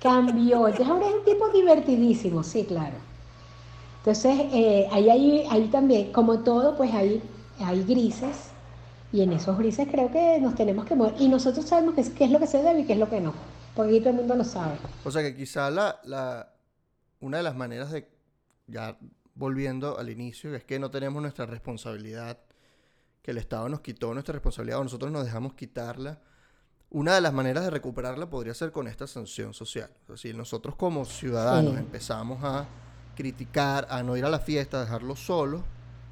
[0.00, 2.96] cambió, entonces ahora es un tipo divertidísimo, sí, claro.
[3.98, 7.20] Entonces, eh, ahí, ahí, también, como todo, pues hay,
[7.58, 8.50] hay grises,
[9.12, 12.10] y en esos grises creo que nos tenemos que mover, y nosotros sabemos qué es,
[12.10, 13.34] qué es lo que se debe y qué es lo que no,
[13.74, 14.76] porque ahí todo el mundo lo sabe.
[15.04, 16.52] O sea que quizá la, la,
[17.18, 18.06] una de las maneras de,
[18.70, 18.98] ya
[19.34, 22.38] volviendo al inicio, es que no tenemos nuestra responsabilidad,
[23.22, 26.20] que el Estado nos quitó nuestra responsabilidad o nosotros nos dejamos quitarla.
[26.90, 29.90] Una de las maneras de recuperarla podría ser con esta sanción social.
[30.04, 32.66] O sea, si nosotros como ciudadanos empezamos a
[33.14, 35.62] criticar, a no ir a la fiesta, a dejarlo solo,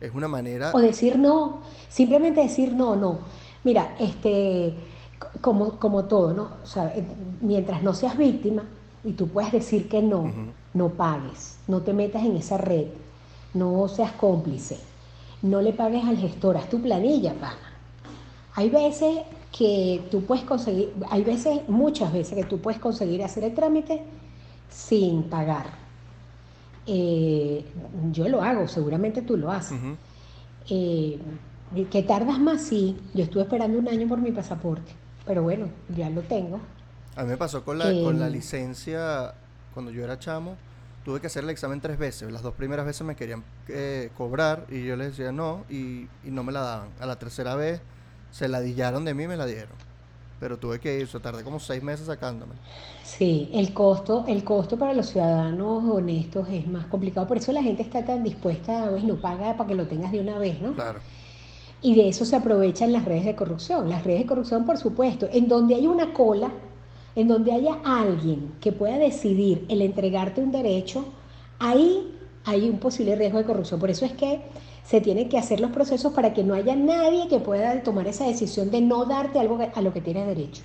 [0.01, 0.71] es una manera...
[0.75, 3.21] O decir no, simplemente decir no, no.
[3.65, 4.75] Mira, este,
[5.41, 6.51] como, como todo, ¿no?
[6.63, 7.05] O sea, eh,
[7.41, 8.65] mientras no seas víctima
[9.05, 10.33] y tú puedes decir que no,
[10.75, 12.87] no pagues, no te metas en esa red,
[13.55, 14.79] no seas cómplice,
[15.43, 17.57] no le pagues al gestor, haz tu planilla, pana.
[18.55, 19.21] Hay veces
[19.57, 24.03] que tú puedes conseguir, hay veces, muchas veces que tú puedes conseguir hacer el trámite
[24.69, 25.89] sin pagar
[26.91, 27.67] eh,
[28.11, 29.79] yo lo hago, seguramente tú lo haces.
[30.71, 31.19] Eh,
[31.91, 32.97] que tardas más, sí.
[33.13, 34.93] Yo estuve esperando un año por mi pasaporte,
[35.27, 36.59] pero bueno, ya lo tengo.
[37.15, 39.35] A mí me pasó con la, con la licencia,
[39.79, 40.57] cuando yo era chamo,
[41.05, 42.33] tuve que hacer el examen tres veces.
[42.33, 46.33] Las dos primeras veces me querían eh, cobrar y yo les decía no y, y,
[46.33, 46.89] no me la daban.
[46.99, 47.81] A la tercera vez
[48.33, 49.89] se la dillaron de mí y me la dieron
[50.41, 52.55] pero tuve que ir, o tardé como seis meses sacándome.
[53.03, 57.63] Sí, el costo, el costo para los ciudadanos honestos es más complicado, por eso la
[57.63, 60.75] gente está tan dispuesta, a no paga para que lo tengas de una vez, ¿no?
[60.75, 61.01] Claro.
[61.83, 63.89] Y de eso se aprovechan las redes de corrupción.
[63.89, 66.53] Las redes de corrupción, por supuesto, en donde hay una cola,
[67.15, 71.05] en donde haya alguien que pueda decidir el entregarte un derecho,
[71.59, 73.81] ahí hay un posible riesgo de corrupción.
[73.81, 74.43] Por eso es que
[74.85, 78.27] se tienen que hacer los procesos para que no haya nadie que pueda tomar esa
[78.27, 80.63] decisión de no darte algo a lo que tienes derecho.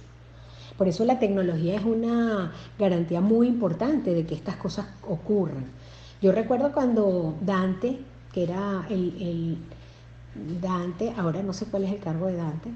[0.78, 5.66] Por eso la tecnología es una garantía muy importante de que estas cosas ocurran.
[6.22, 8.00] Yo recuerdo cuando Dante,
[8.32, 9.58] que era el,
[10.62, 12.70] Dante, ahora no sé cuál es el cargo de Dante,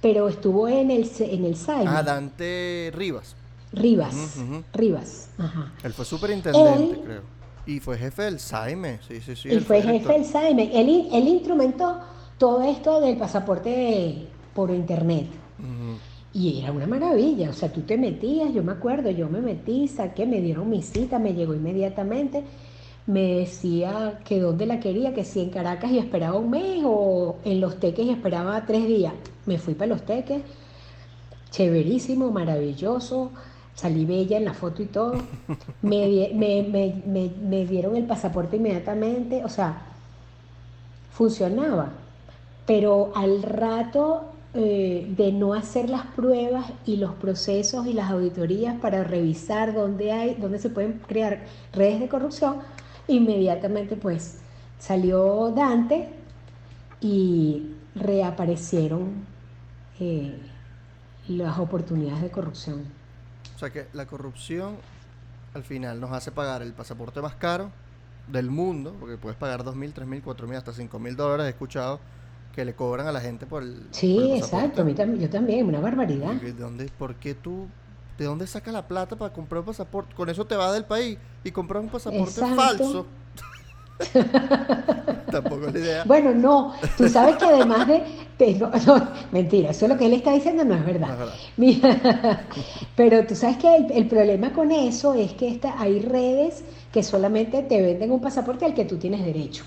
[0.00, 3.36] pero estuvo en el, en el Ah, Dante Rivas.
[3.72, 4.36] Rivas,
[4.72, 5.72] Rivas, ajá.
[5.84, 7.22] Él fue superintendente, creo.
[7.66, 9.48] Y fue jefe del Saime, sí, sí, sí.
[9.48, 10.70] Y fue jefe del Saime.
[10.74, 12.00] Él, él, instrumentó
[12.36, 15.26] todo esto del pasaporte por internet.
[16.32, 19.88] Y era una maravilla, o sea, tú te metías, yo me acuerdo, yo me metí,
[19.88, 22.44] saqué, me dieron mi cita, me llegó inmediatamente,
[23.06, 27.36] me decía que dónde la quería, que si en Caracas y esperaba un mes o
[27.44, 29.12] en Los Teques y esperaba tres días.
[29.50, 30.42] Me fui para Los Teques,
[31.50, 33.32] chéverísimo, maravilloso,
[33.74, 35.14] salí bella en la foto y todo.
[35.82, 39.82] Me, me, dieron el pasaporte inmediatamente, o sea,
[41.10, 41.88] funcionaba.
[42.64, 48.78] Pero al rato eh, de no hacer las pruebas y los procesos y las auditorías
[48.78, 51.40] para revisar dónde hay, dónde se pueden crear
[51.72, 52.58] redes de corrupción,
[53.08, 54.38] inmediatamente pues
[54.78, 56.08] salió Dante
[57.00, 59.29] y reaparecieron
[60.00, 60.38] eh,
[61.28, 62.84] las oportunidades de corrupción.
[63.54, 64.76] O sea que la corrupción
[65.54, 67.70] al final nos hace pagar el pasaporte más caro
[68.28, 72.00] del mundo, porque puedes pagar 2.000, 3.000, 4.000, hasta 5.000 dólares, he escuchado
[72.54, 75.80] que le cobran a la gente por el Sí, exacto, a mí yo también, una
[75.80, 76.32] barbaridad.
[76.34, 77.68] ¿De dónde, ¿Por qué tú,
[78.18, 80.14] de dónde sacas la plata para comprar un pasaporte?
[80.14, 83.06] Con eso te vas del país y compras un pasaporte falso.
[85.30, 86.04] Tampoco es la idea.
[86.04, 88.02] Bueno, no, tú sabes que además de...
[89.32, 91.28] mentira, eso lo que él está diciendo no es verdad.
[92.96, 97.62] pero tú sabes que el, problema con eso es que está, hay redes que solamente
[97.62, 99.64] te venden un pasaporte al que tú tienes derecho.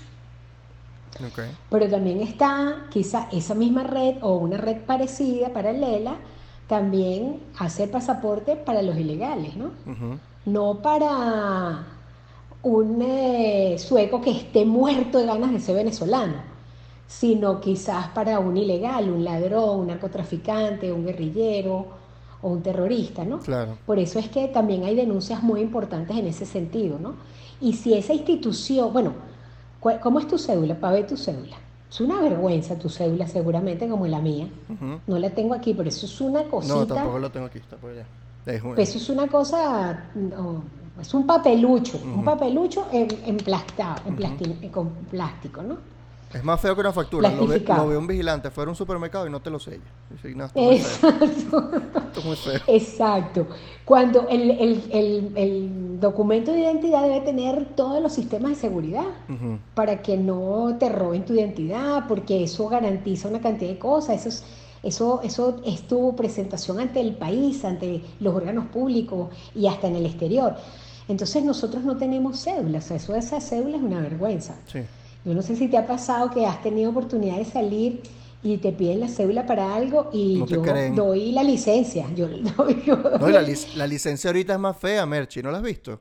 [1.70, 6.16] Pero también está quizá esa misma red o una red parecida, paralela,
[6.66, 9.70] también hace pasaporte para los ilegales, ¿no?
[10.44, 11.86] No para
[12.62, 16.53] un eh, sueco que esté muerto de ganas de ser venezolano,
[17.06, 21.86] sino quizás para un ilegal, un ladrón, un narcotraficante, un guerrillero
[22.42, 23.38] o un terrorista, ¿no?
[23.40, 23.76] Claro.
[23.86, 27.14] Por eso es que también hay denuncias muy importantes en ese sentido, ¿no?
[27.60, 29.12] Y si esa institución, bueno,
[30.02, 30.74] ¿cómo es tu cédula?
[30.74, 31.56] Para ver tu cédula.
[31.90, 34.48] Es una vergüenza tu cédula seguramente como la mía.
[35.06, 36.74] No la tengo aquí, pero eso es una cosita.
[36.74, 38.04] No, tampoco lo tengo aquí, está por allá.
[38.46, 40.62] Es Eso es una cosa, no,
[41.00, 45.78] es un papelucho, un papelucho en, emplastado, en plasti- con plástico, ¿no?
[46.34, 47.30] Es más feo que una factura.
[47.30, 49.78] Lo ve, lo ve un vigilante fuera a un supermercado y no te lo sella.
[50.10, 52.60] Dice, "No, esto es muy feo, Exacto, esto es muy feo".
[52.66, 53.46] exacto.
[53.84, 59.04] Cuando el, el- el- el documento de identidad debe tener todos los sistemas de seguridad
[59.74, 64.16] para que no te roben tu identidad, porque eso garantiza una cantidad de cosas.
[64.26, 64.44] Eso es,
[64.82, 69.96] eso, eso es tu presentación ante el país, ante los órganos públicos y hasta en
[69.96, 70.56] el exterior.
[71.08, 74.56] Entonces nosotros no tenemos cédulas, eso de esa cédula es una vergüenza.
[74.66, 74.80] Sí.
[75.24, 78.02] Yo no sé si te ha pasado que has tenido oportunidad de salir
[78.42, 80.62] y te piden la cédula para algo y No yo
[80.94, 82.06] doy la licencia.
[82.14, 85.42] Yo, doy- yo No, y la, doy- lic- la licencia ahorita es más fea, Merchi,
[85.42, 86.00] ¿no la has visto?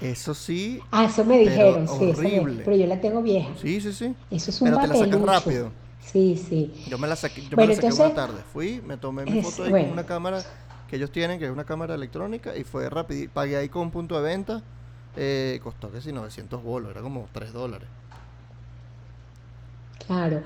[0.00, 2.62] Eso sí, Ah, eso me Pero dijeron, sí, eso me- horrible.
[2.64, 3.50] pero yo la tengo vieja.
[3.60, 4.14] sí, sí, sí.
[4.30, 5.26] Eso es un Pero te la papelucho.
[5.26, 5.72] rápido.
[6.00, 6.72] Sí, sí.
[6.88, 8.42] Yo me la saqué, yo Bueno, me la saqué entonces- una tarde.
[8.52, 9.86] Fui, me tomé mi Es- foto ahí bueno.
[9.88, 10.42] con una cámara
[10.88, 13.30] que ellos tienen, que es una cámara electrónica, y fue rápido.
[13.32, 14.62] Pagué ahí con punto de venta.
[15.14, 17.90] Eh, costó que si 900 bolos, era como 3 dólares.
[20.06, 20.42] Claro.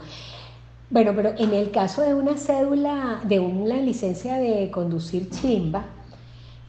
[0.91, 5.87] Bueno, pero en el caso de una cédula, de una licencia de conducir chimba,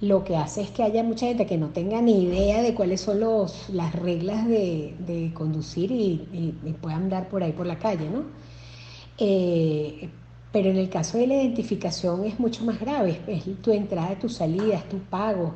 [0.02, 3.02] lo que hace es que haya mucha gente que no tenga ni idea de cuáles
[3.02, 7.68] son los, las reglas de, de conducir y, y- y puedan andar por ahí por
[7.68, 8.26] la calle, ¿no?
[9.18, 10.10] Eh,
[10.52, 14.30] pero en el caso de la identificación es mucho más grave, es, tu entrada, tu
[14.30, 15.56] salida, es tu pago,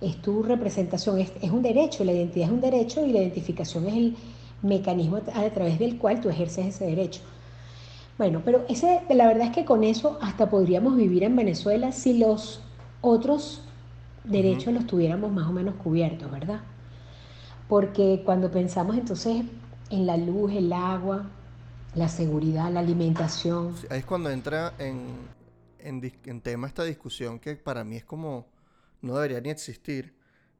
[0.00, 3.86] es tu representación, es, es un derecho, la identidad es un derecho y la identificación
[3.86, 4.16] es el
[4.62, 7.20] mecanismo a, a través del cual tú ejerces ese derecho.
[8.16, 12.18] Bueno, pero ese, la verdad es que con eso hasta podríamos vivir en Venezuela si
[12.18, 12.60] los
[13.00, 13.62] otros
[14.24, 16.60] derechos los tuviéramos más o menos cubiertos, ¿verdad?
[17.68, 19.44] Porque cuando pensamos entonces
[19.90, 21.30] en la luz, el agua,
[21.94, 25.06] la seguridad, la alimentación, Ahí es cuando entra en,
[25.78, 28.46] en, en tema esta discusión que para mí es como
[29.02, 30.14] no debería ni existir,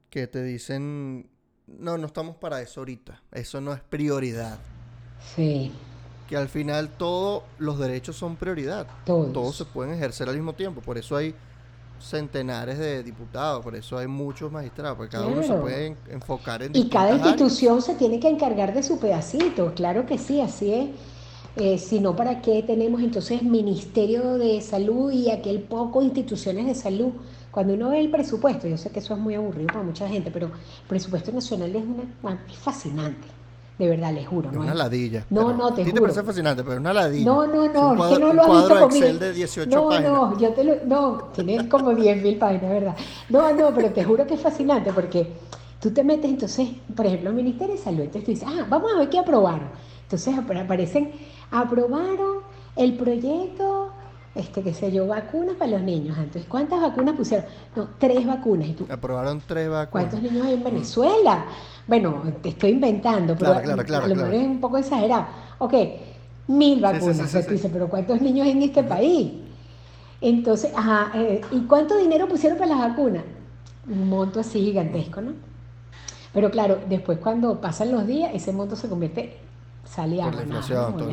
[0.09, 1.29] que te dicen,
[1.67, 4.59] no, no estamos para eso ahorita, eso no es prioridad.
[5.35, 5.71] sí,
[6.27, 9.33] Que al final todos los derechos son prioridad, todos.
[9.33, 11.33] todos se pueden ejercer al mismo tiempo, por eso hay
[11.99, 16.61] centenares de diputados, por eso hay muchos magistrados, porque cada uno se puede en- enfocar
[16.63, 17.27] en Y cada áreas.
[17.29, 20.89] institución se tiene que encargar de su pedacito, claro que sí, así es.
[21.55, 26.75] Eh, si no, ¿para qué tenemos entonces Ministerio de Salud y aquel poco instituciones de
[26.75, 27.11] salud?
[27.51, 30.29] Cuando uno ve el presupuesto, yo sé que eso es muy aburrido para mucha gente,
[30.31, 30.53] pero el
[30.87, 33.27] presupuesto nacional es, una, bueno, es fascinante,
[33.77, 34.51] de verdad, les juro.
[34.51, 34.77] ¿no una es?
[34.77, 35.25] ladilla.
[35.29, 36.03] No, no, te te juro.
[36.03, 37.25] parece fascinante, pero es una ladilla.
[37.25, 39.05] No, no, no, cuadro, que no lo has visto de conmigo.
[39.05, 40.11] Excel de 18 no, páginas.
[40.11, 42.95] no, yo te lo, no, tiene como 10.000 páginas, ¿verdad?
[43.29, 45.27] No, no, pero te juro que es fascinante porque
[45.79, 48.91] tú te metes entonces, por ejemplo, el Ministerio de Salud, entonces tú dices, ah, vamos
[48.95, 49.69] a ver qué aprobaron.
[50.03, 51.11] Entonces ap- aparecen,
[51.49, 52.39] aprobaron
[52.75, 53.88] el proyecto,
[54.39, 56.17] este, qué sé yo, vacunas para los niños.
[56.17, 57.45] Entonces, ¿cuántas vacunas pusieron?
[57.75, 58.69] No, tres vacunas.
[58.69, 60.09] Y tú, Aprobaron tres vacunas.
[60.09, 61.45] ¿Cuántos niños hay en Venezuela?
[61.87, 65.25] Bueno, te estoy inventando, pero Claro, claro, claro, a lo mejor es un poco exagerado.
[65.59, 65.73] Ok,
[66.47, 67.17] mil sí, vacunas.
[67.17, 67.55] sí, o sea, sí, tú sí.
[67.55, 69.31] dices, pero ¿cuántos niños hay en este país?
[70.21, 73.23] Entonces, ajá, eh, ¿y cuánto dinero pusieron para las vacunas?
[73.89, 75.33] Un monto así gigantesco, ¿no?
[76.33, 79.37] Pero claro, después cuando pasan los días, ese monto se convierte,
[79.85, 81.05] sale a la inflación, ¿no?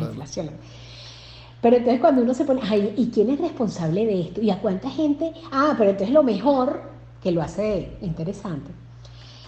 [1.60, 4.40] Pero entonces cuando uno se pone, ay, ¿y quién es responsable de esto?
[4.42, 5.32] ¿Y a cuánta gente?
[5.50, 6.82] Ah, pero entonces lo mejor,
[7.22, 8.70] que lo hace interesante,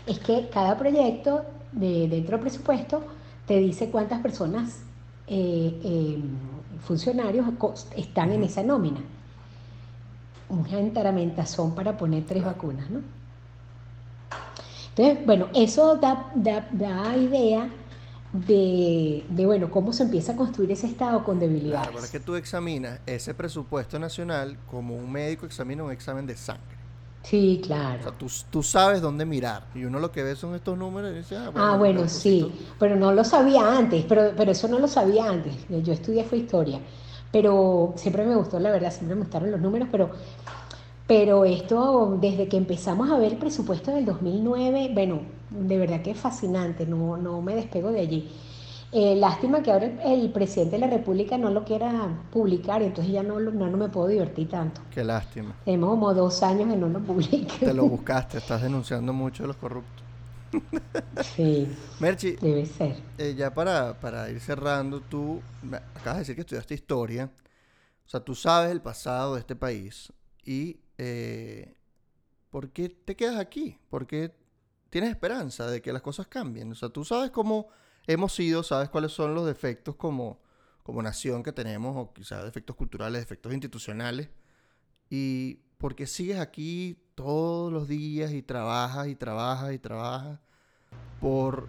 [0.07, 1.43] es que cada proyecto
[1.73, 3.03] de, dentro del presupuesto
[3.47, 4.81] te dice cuántas personas,
[5.27, 6.19] eh, eh,
[6.81, 7.47] funcionarios,
[7.97, 9.01] están en esa nómina.
[10.49, 13.01] Una enteramentazón para poner tres vacunas, ¿no?
[14.97, 17.69] Entonces, bueno, eso da, da, da idea
[18.33, 21.91] de, de, bueno, cómo se empieza a construir ese Estado con debilidades.
[21.91, 26.37] Claro, es que tú examinas ese presupuesto nacional como un médico examina un examen de
[26.37, 26.79] sangre.
[27.23, 27.61] Sí,
[27.99, 28.03] O claro.
[28.03, 29.71] sea, tú, tú sabes dónde mirar.
[29.75, 32.53] Y uno lo que ve son estos números y dice, ah, Ah, mira, bueno, sí,
[32.79, 35.55] pero no lo sabía antes, pero, pero eso no lo sabía antes.
[35.69, 36.81] Yo estudié fue historia,
[37.33, 40.11] pero siempre me gustó, la verdad, siempre me gustaron los números, pero,
[41.07, 46.13] pero esto, desde que empezamos a ver el presupuesto del 2009, bueno, de verdad que
[46.13, 48.31] es fascinante, no, no me despego de allí.
[48.93, 53.13] Eh, lástima que ahora el, el presidente de la República no lo quiera publicar, entonces
[53.13, 54.81] ya no, no, no me puedo divertir tanto.
[54.91, 55.57] Qué lástima.
[55.65, 57.55] Tenemos como dos años que no lo publique.
[57.63, 60.05] Te lo buscaste, estás denunciando mucho a los corruptos.
[61.21, 61.69] Sí,
[61.99, 62.97] Merchi, debe ser.
[63.19, 65.47] eh, ya para, para ir cerrando, tú
[65.95, 67.33] acabas de decir que estudiaste historia.
[68.07, 70.13] O sea, tú sabes el pasado de este país
[70.45, 71.77] y eh,
[72.51, 73.79] ¿por qué te quedas aquí?
[73.91, 74.35] ¿Por qué
[74.91, 76.71] tienes esperanza de que las cosas cambien?
[76.73, 77.69] O sea, tú sabes cómo
[78.07, 80.39] hemos sido, sabes cuáles son los defectos como,
[80.83, 84.29] como nación que tenemos, o quizás defectos culturales, defectos institucionales,
[85.11, 90.39] y ¿por qué sigues aquí todos los días y trabajas y trabajas y trabajas
[91.21, 91.69] por,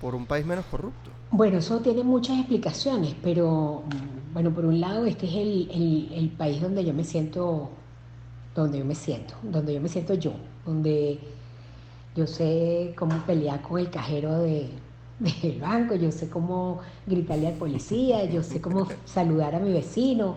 [0.00, 1.10] por un país menos corrupto?
[1.30, 3.82] Bueno, eso tiene muchas explicaciones, pero
[4.32, 7.70] bueno, por un lado, este es el, el- el país donde yo me siento,
[8.54, 10.32] donde yo me siento, donde yo me siento yo,
[10.64, 11.18] donde
[12.14, 14.70] yo sé cómo pelear con el cajero de,
[15.42, 20.36] del banco, yo sé cómo gritarle al policía, yo sé cómo saludar a mi vecino,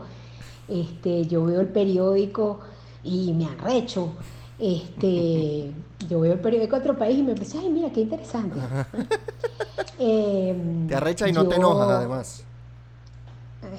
[0.67, 2.59] este, yo veo el periódico
[3.03, 4.13] y me arrecho.
[4.59, 5.71] Este,
[6.09, 8.59] yo veo el periódico de otro país y me empecé, ay, mira, qué interesante.
[9.99, 12.43] Em, Te arrecha y no te enojas, además.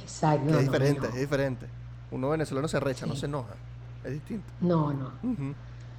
[0.02, 0.50] Exacto.
[0.50, 1.14] No, es no, diferente, no.
[1.14, 1.66] es diferente.
[2.10, 3.54] Uno venezolano se arrecha, no se enoja.
[4.04, 4.46] Es distinto.
[4.60, 5.12] No, no.
[5.22, 5.54] Ujú.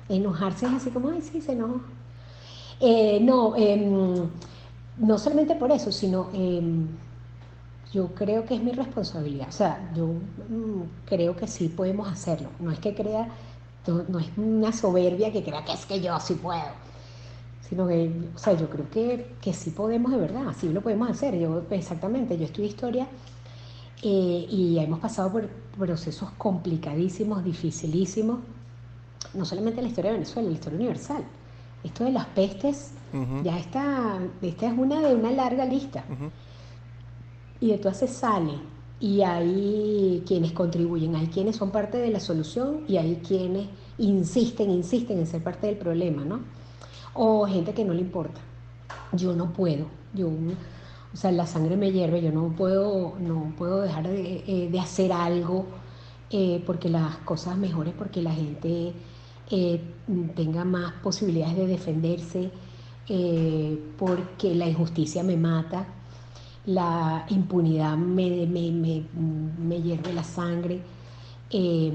[0.10, 1.82] Enojarse es así como, ay, sí, se enojó.
[2.80, 4.30] Eh, no, em,
[4.98, 6.88] no solamente por eso, sino em,
[7.94, 9.50] yo creo que es mi responsabilidad.
[9.50, 12.50] O sea, yo mm, creo que sí podemos hacerlo.
[12.60, 13.30] No es que crea,
[13.88, 16.90] no, es una soberbia que crea que es que yo sí puedo.
[17.68, 21.10] Sino que, o sea, yo creo que, que sí podemos de verdad, sí lo podemos
[21.10, 21.38] hacer.
[21.38, 23.08] Yo, exactamente, yo estudié historia
[24.02, 25.48] eh, y hemos pasado por
[25.78, 28.40] procesos complicadísimos, dificilísimos
[29.34, 31.24] no solamente la historia de Venezuela, la historia universal.
[31.84, 32.92] Esto de las pestes,
[33.44, 36.04] ya está, esta es una de una larga lista.
[37.62, 38.54] Y de todas se sale.
[39.00, 43.68] Y hay quienes contribuyen, hay quienes son parte de la solución y hay quienes
[43.98, 46.42] insisten, insisten en ser parte del problema, ¿no?
[47.14, 48.42] O gente que no le importa.
[49.14, 49.86] Yo no puedo.
[50.14, 54.70] Yo, o sea, la sangre me hierve, yo no puedo, no puedo dejar de, eh,
[54.70, 55.66] de hacer algo
[56.32, 58.94] eh, porque las cosas mejoren, porque la gente
[59.52, 59.82] eh,
[60.36, 62.52] tenga más posibilidades de defenderse,
[63.08, 65.86] eh, porque la injusticia me mata,
[66.66, 69.04] la impunidad me, me, me,
[69.68, 70.82] me hierve la sangre.
[71.52, 71.92] eh,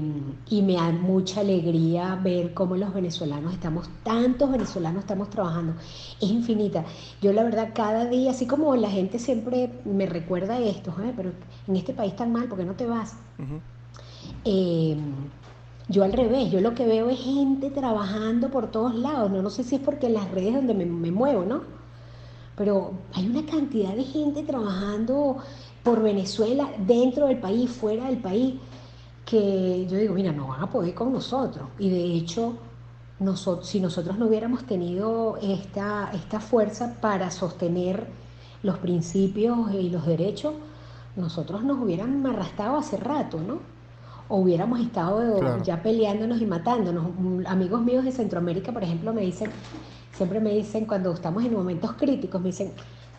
[0.49, 5.75] y me da mucha alegría ver cómo los venezolanos estamos, tantos venezolanos estamos trabajando.
[6.21, 6.83] Es infinita.
[7.21, 11.31] Yo la verdad cada día, así como la gente siempre me recuerda esto, "Ay, pero
[11.69, 13.13] en este país tan mal, ¿por qué no te vas?
[14.43, 14.97] Eh,
[15.87, 19.49] yo al revés, yo lo que veo es gente trabajando por todos lados, no, no
[19.49, 21.61] sé si es porque en las redes donde me, muevo, ¿no?
[22.55, 25.37] Pero hay una cantidad de gente trabajando
[25.83, 28.55] por Venezuela, dentro del país, fuera del país,
[29.25, 31.69] que yo digo, mira, no van a poder con nosotros.
[31.79, 32.53] Y de hecho,
[33.19, 38.07] noso- si nosotros no hubiéramos tenido esta, esta fuerza para sostener
[38.63, 40.53] los principios y los derechos,
[41.15, 43.74] nosotros nos hubieran arrastrado hace rato, ¿no?
[44.27, 45.63] O hubiéramos estado Claro.
[45.63, 47.05] ya peleándonos y matándonos.
[47.17, 49.51] Mm, Amigos míos de Centroamérica, por ejemplo, me dicen,
[50.13, 52.71] siempre me dicen cuando estamos en momentos críticos, me dicen,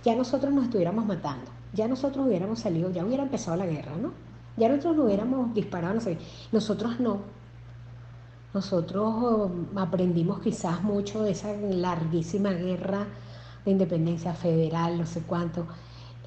[0.05, 4.13] ya nosotros nos estuviéramos matando, ya nosotros hubiéramos salido, ya hubiera empezado la guerra, ¿no?
[4.57, 6.19] Ya nosotros no hubiéramos disparado, no sé,
[6.51, 7.19] nosotros no.
[8.55, 13.07] Nosotros um, aprendimos quizás mucho de esa larguísima guerra
[13.65, 15.67] de independencia federal, no sé cuánto.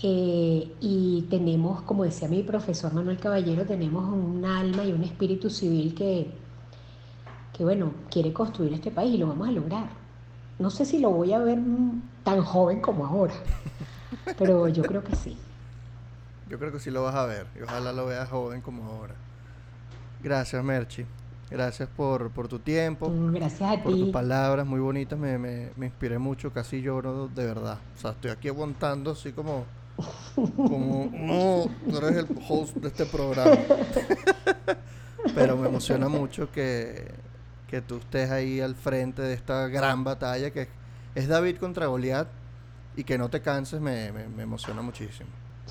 [0.01, 5.49] Eh, y tenemos, como decía mi profesor Manuel Caballero, tenemos un alma y un espíritu
[5.49, 6.31] civil que,
[7.53, 9.89] que, bueno, quiere construir este país y lo vamos a lograr.
[10.57, 11.59] No sé si lo voy a ver
[12.23, 13.33] tan joven como ahora,
[14.37, 15.37] pero yo creo que sí.
[16.49, 17.45] Yo creo que sí lo vas a ver.
[17.59, 19.15] Y ojalá lo veas joven como ahora.
[20.23, 21.05] Gracias, Merchi.
[21.49, 25.17] Gracias por, por tu tiempo, Mm, Gracias a por tus palabras muy bonitas.
[25.19, 27.79] Me, me, me inspiré mucho, casi lloro de verdad.
[27.97, 29.65] O sea, estoy aquí aguantando así como...
[30.35, 33.57] Como, no, tú eres el host de este programa.
[35.35, 37.11] Pero me emociona mucho que,
[37.67, 40.67] que tú estés ahí al frente de esta gran batalla que
[41.15, 42.27] es David contra Goliat
[42.95, 45.29] y que no te canses me, me- me emociona muchísimo.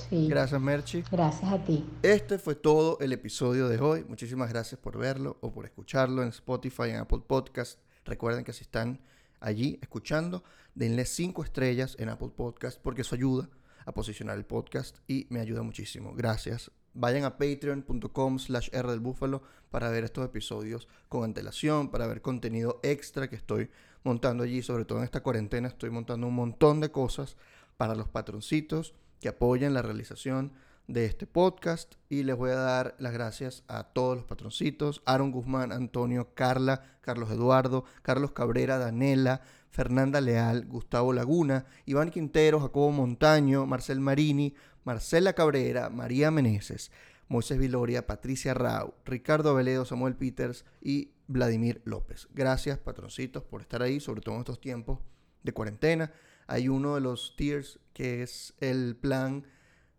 [0.09, 1.03] Sí, Gracias, Merchi.
[1.11, 1.85] gracias a ti.
[2.03, 4.05] Este fue todo el episodio de hoy.
[4.09, 7.81] Muchísimas gracias por verlo o por escucharlo en Spotify, en Apple Podcast.
[8.05, 9.01] Recuerden que si están
[9.41, 10.45] allí escuchando,
[10.77, 13.49] denle cinco estrellas en Apple Podcast porque eso ayuda
[13.89, 16.15] a posicionar el podcast y me ayuda muchísimo.
[16.15, 16.71] Gracias.
[16.93, 22.21] Vayan a patreon.com slash R del Búfalo para ver estos episodios con antelación, para ver
[22.21, 23.71] contenido extra que estoy
[24.05, 24.63] montando allí.
[24.63, 27.37] Sobre todo en esta cuarentena estoy montando un montón de cosas
[27.79, 30.53] para los patroncitos que apoyan la realización
[30.89, 35.31] de este podcast y les voy a dar las gracias a todos los patroncitos, Aaron
[35.31, 42.91] Guzmán, Antonio, Carla, Carlos Eduardo, Carlos Cabrera, Danela, Fernanda Leal, Gustavo Laguna, Iván Quintero, Jacobo
[42.91, 46.91] Montaño, Marcel Marini, Marcela Cabrera, María Meneses,
[47.29, 52.29] Moisés Viloria, Patricia Rau, Ricardo Aveledo, Samuel Peters y Vladimir López.
[52.35, 55.01] Gracias, patroncitos, por estar ahí, sobre todo en estos tiempos
[55.43, 56.11] de cuarentena.
[56.47, 59.45] Hay uno de los tiers que es el plan,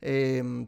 [0.01, 0.67] em,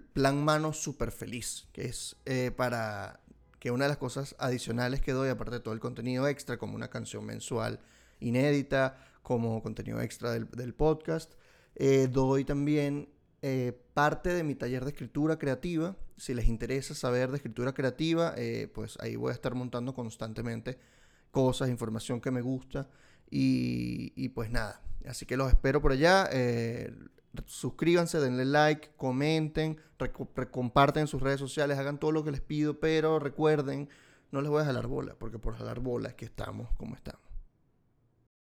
[0.00, 3.20] plan mano super feliz, que es eh, para
[3.58, 6.74] que una de las cosas adicionales que doy, aparte de todo el contenido extra, como
[6.74, 7.80] una canción mensual
[8.20, 11.32] inédita, como contenido extra del, podcast,
[11.74, 13.08] eh, doy también
[13.42, 15.96] eh, parte de mi taller de escritura creativa.
[16.16, 18.34] Si les interesa saber de escritura creativa,
[18.72, 20.78] pues ahí voy a estar montando constantemente
[21.30, 22.88] cosas, información que me gusta.
[23.30, 26.28] Y, pues nada, así que los espero por allá.
[27.46, 29.78] Suscríbanse, denle like, comenten,
[30.50, 33.88] comparten en sus redes sociales, hagan todo lo que les pido, pero recuerden,
[34.30, 37.23] no les voy a jalar bola, porque por jalar bola es que estamos como estamos.